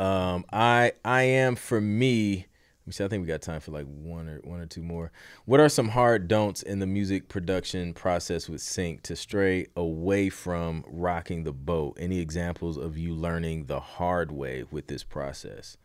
[0.00, 2.47] um, I I am for me.
[2.92, 3.04] See.
[3.04, 5.10] I think we got time for like one or one or two more.
[5.44, 10.28] What are some hard don'ts in the music production process with sync to stray away
[10.28, 11.96] from rocking the boat?
[11.98, 15.76] Any examples of you learning the hard way with this process?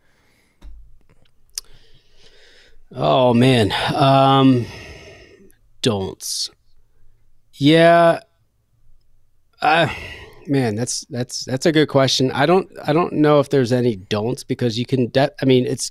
[2.92, 3.72] Oh man.
[3.94, 4.66] Um
[5.82, 6.50] don'ts.
[7.54, 8.20] Yeah.
[9.60, 9.88] Uh
[10.46, 12.30] man, that's that's that's a good question.
[12.32, 15.66] I don't I don't know if there's any don'ts because you can de- I mean
[15.66, 15.90] it's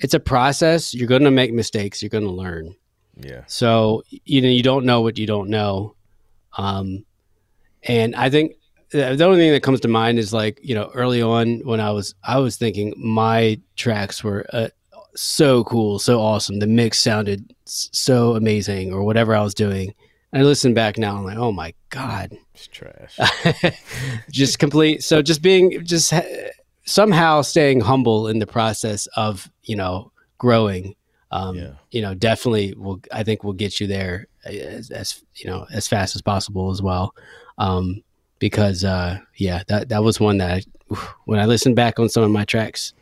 [0.00, 0.94] it's a process.
[0.94, 2.74] You're going to make mistakes, you're going to learn.
[3.16, 3.42] Yeah.
[3.46, 5.94] So, you know, you don't know what you don't know.
[6.56, 7.04] Um
[7.84, 8.54] and I think
[8.90, 11.90] the only thing that comes to mind is like, you know, early on when I
[11.90, 14.68] was I was thinking my tracks were uh,
[15.16, 16.58] so cool, so awesome.
[16.60, 19.94] The mix sounded so amazing, or whatever I was doing.
[20.32, 23.18] And I listen back now, I'm like, oh my god, It's trash.
[24.30, 25.02] just complete.
[25.04, 26.12] So just being, just
[26.84, 30.94] somehow staying humble in the process of you know growing.
[31.30, 31.70] Um, Yeah.
[31.90, 33.00] You know, definitely will.
[33.12, 36.80] I think will get you there as, as you know as fast as possible as
[36.82, 37.14] well.
[37.58, 38.02] Um,
[38.38, 40.50] because uh, yeah, that that was one that
[40.90, 42.92] I, when I listened back on some of my tracks,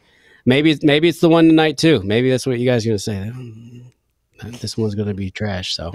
[0.47, 2.01] maybe maybe it's the one tonight too.
[2.05, 3.31] Maybe that's what you guys are gonna say.
[3.35, 5.75] "Mm, This one's gonna be trash.
[5.75, 5.93] So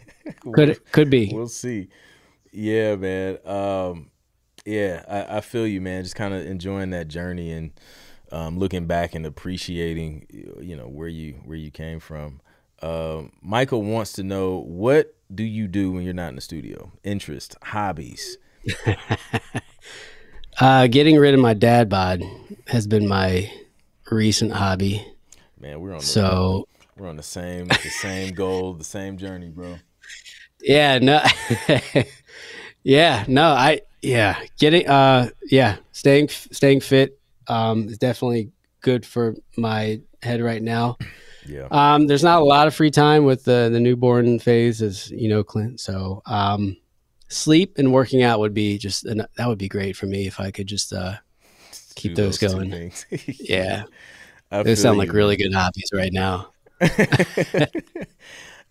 [0.52, 1.30] could could be.
[1.32, 1.88] We'll see.
[2.52, 3.38] Yeah, man.
[3.44, 4.10] Um,
[4.64, 6.02] yeah, I, I feel you, man.
[6.02, 7.72] Just kind of enjoying that journey and
[8.32, 10.26] um, looking back and appreciating,
[10.60, 12.40] you know, where you where you came from.
[12.82, 16.92] Um, Michael wants to know what do you do when you're not in the studio?
[17.04, 18.38] Interest, hobbies.
[20.58, 22.22] Uh, getting rid of my dad bod
[22.66, 23.50] has been my
[24.10, 25.02] recent hobby.
[25.58, 29.48] Man, we're on the, So we're on the same the same goal, the same journey,
[29.48, 29.76] bro.
[30.60, 31.22] yeah, no,
[32.82, 39.34] yeah, no, I yeah, getting uh yeah, staying staying fit um is definitely good for
[39.56, 40.96] my head right now.
[41.46, 41.68] Yeah.
[41.70, 45.28] Um, there's not a lot of free time with the the newborn phase, as you
[45.28, 45.80] know, Clint.
[45.80, 46.76] So um,
[47.28, 50.40] sleep and working out would be just an, that would be great for me if
[50.40, 51.14] I could just uh
[51.94, 52.92] keep Do those going.
[53.26, 53.84] yeah.
[54.50, 56.50] I They sound like really good hobbies right now.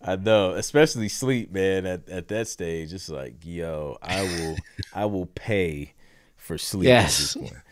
[0.02, 1.84] I know, especially sleep, man.
[1.86, 4.56] At at that stage, it's like, yo, I will,
[4.94, 5.92] I will pay
[6.36, 6.86] for sleep.
[6.88, 7.36] Yes.
[7.36, 7.62] At this point.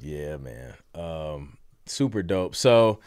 [0.00, 0.74] Yeah, man.
[0.94, 2.54] Um, super dope.
[2.54, 3.00] So,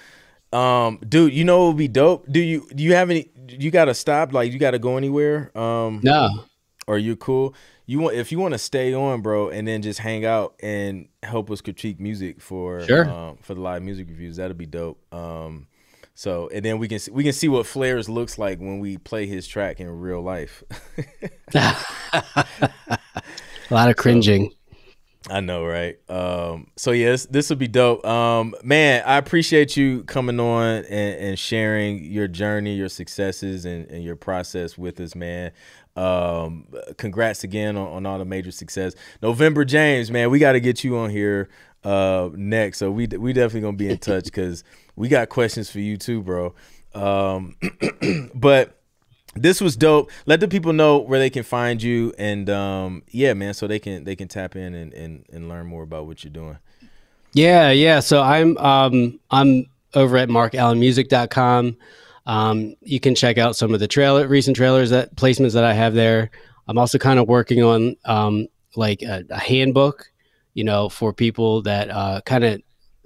[0.52, 2.26] um, dude, you know what would be dope?
[2.30, 3.30] Do you do you have any?
[3.48, 4.34] You got to stop?
[4.34, 5.56] Like, you got to go anywhere?
[5.58, 6.30] Um, No,
[6.88, 7.54] or you cool?
[7.86, 11.08] You want if you want to stay on, bro, and then just hang out and
[11.24, 13.10] help us critique music for Sure.
[13.10, 14.38] um, for the live music reviews.
[14.38, 15.00] That'd be dope.
[15.14, 15.68] Um,
[16.22, 19.26] so and then we can we can see what Flares looks like when we play
[19.26, 20.62] his track in real life.
[21.56, 21.90] a
[23.72, 24.52] lot of cringing.
[25.32, 25.98] I know, right?
[26.08, 28.06] Um, so yes, this would be dope.
[28.06, 33.90] Um, man, I appreciate you coming on and, and sharing your journey, your successes, and,
[33.90, 35.52] and your process with us, man.
[35.96, 36.68] Um,
[36.98, 38.94] congrats again on, on all the major success.
[39.24, 41.50] November James, man, we got to get you on here
[41.84, 42.78] uh next.
[42.78, 44.64] So we we definitely gonna be in touch because
[44.96, 46.54] we got questions for you too, bro.
[46.94, 47.56] Um,
[48.36, 48.82] but
[49.36, 50.12] this was dope.
[50.26, 53.80] Let the people know where they can find you, and um, yeah, man, so they
[53.80, 56.58] can they can tap in and, and, and learn more about what you're doing.
[57.34, 58.02] Yeah, yeah.
[58.02, 61.78] So I'm um, I'm over at marcalanmusic.com.
[62.26, 65.74] Um, you can check out some of the trailer recent trailers that placements that I
[65.74, 66.30] have there.
[66.68, 70.12] I'm also kind of working on um, like a, a handbook,
[70.54, 72.62] you know, for people that uh, kind of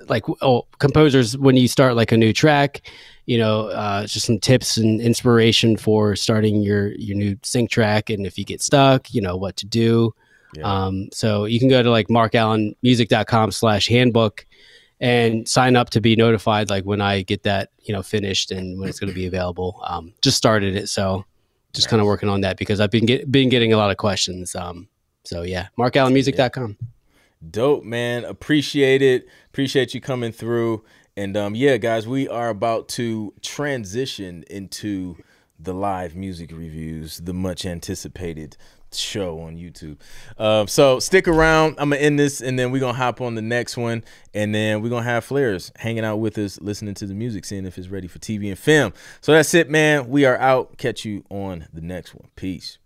[0.08, 2.82] like oh, composers when you start like a new track
[3.26, 8.10] you know, uh, just some tips and inspiration for starting your your new sync track,
[8.10, 10.14] and if you get stuck, you know what to do.
[10.56, 10.64] Yeah.
[10.64, 14.45] Um, so you can go to like marcalanmusic.com slash handbook
[15.01, 18.80] and sign up to be notified like when I get that, you know, finished and
[18.80, 19.82] when it's going to be available.
[19.86, 20.88] Um, just started it.
[20.88, 21.26] So
[21.74, 21.89] just nice.
[21.89, 24.56] kind of working on that because I've been get, been getting a lot of questions.
[24.56, 24.88] Um,
[25.26, 26.78] so yeah, marcalanmusic.com.
[27.52, 28.26] Dope, man.
[28.26, 29.28] Appreciate it.
[29.50, 30.84] Appreciate you coming through.
[31.18, 35.18] And um, yeah, guys, we are about to transition into
[35.60, 38.58] the live music reviews, the much anticipated
[38.91, 39.98] show on YouTube.
[40.38, 41.76] Uh, so stick around.
[41.78, 44.82] I'm gonna end this, and then we're gonna hop on the next one, and then
[44.82, 47.88] we're gonna have Flares hanging out with us, listening to the music, seeing if it's
[47.88, 48.93] ready for TV and film.
[49.22, 50.10] So that's it, man.
[50.10, 50.78] We are out.
[50.78, 52.30] Catch you on the next one.
[52.36, 52.78] Peace.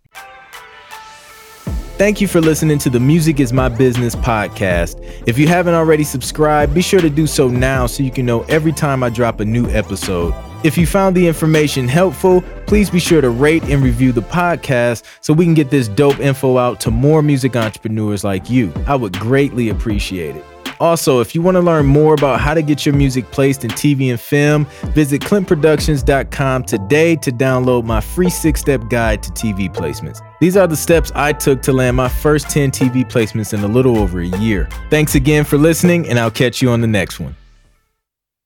[2.00, 5.04] Thank you for listening to the Music is My Business podcast.
[5.28, 8.44] If you haven't already subscribed, be sure to do so now so you can know
[8.44, 10.34] every time I drop a new episode.
[10.64, 15.04] If you found the information helpful, please be sure to rate and review the podcast
[15.20, 18.72] so we can get this dope info out to more music entrepreneurs like you.
[18.88, 20.46] I would greatly appreciate it.
[20.80, 23.72] Also, if you want to learn more about how to get your music placed in
[23.72, 29.74] TV and film, visit clintproductions.com today to download my free six step guide to TV
[29.74, 30.22] placements.
[30.40, 33.68] These are the steps I took to land my first 10 TV placements in a
[33.68, 34.70] little over a year.
[34.90, 37.36] Thanks again for listening, and I'll catch you on the next one.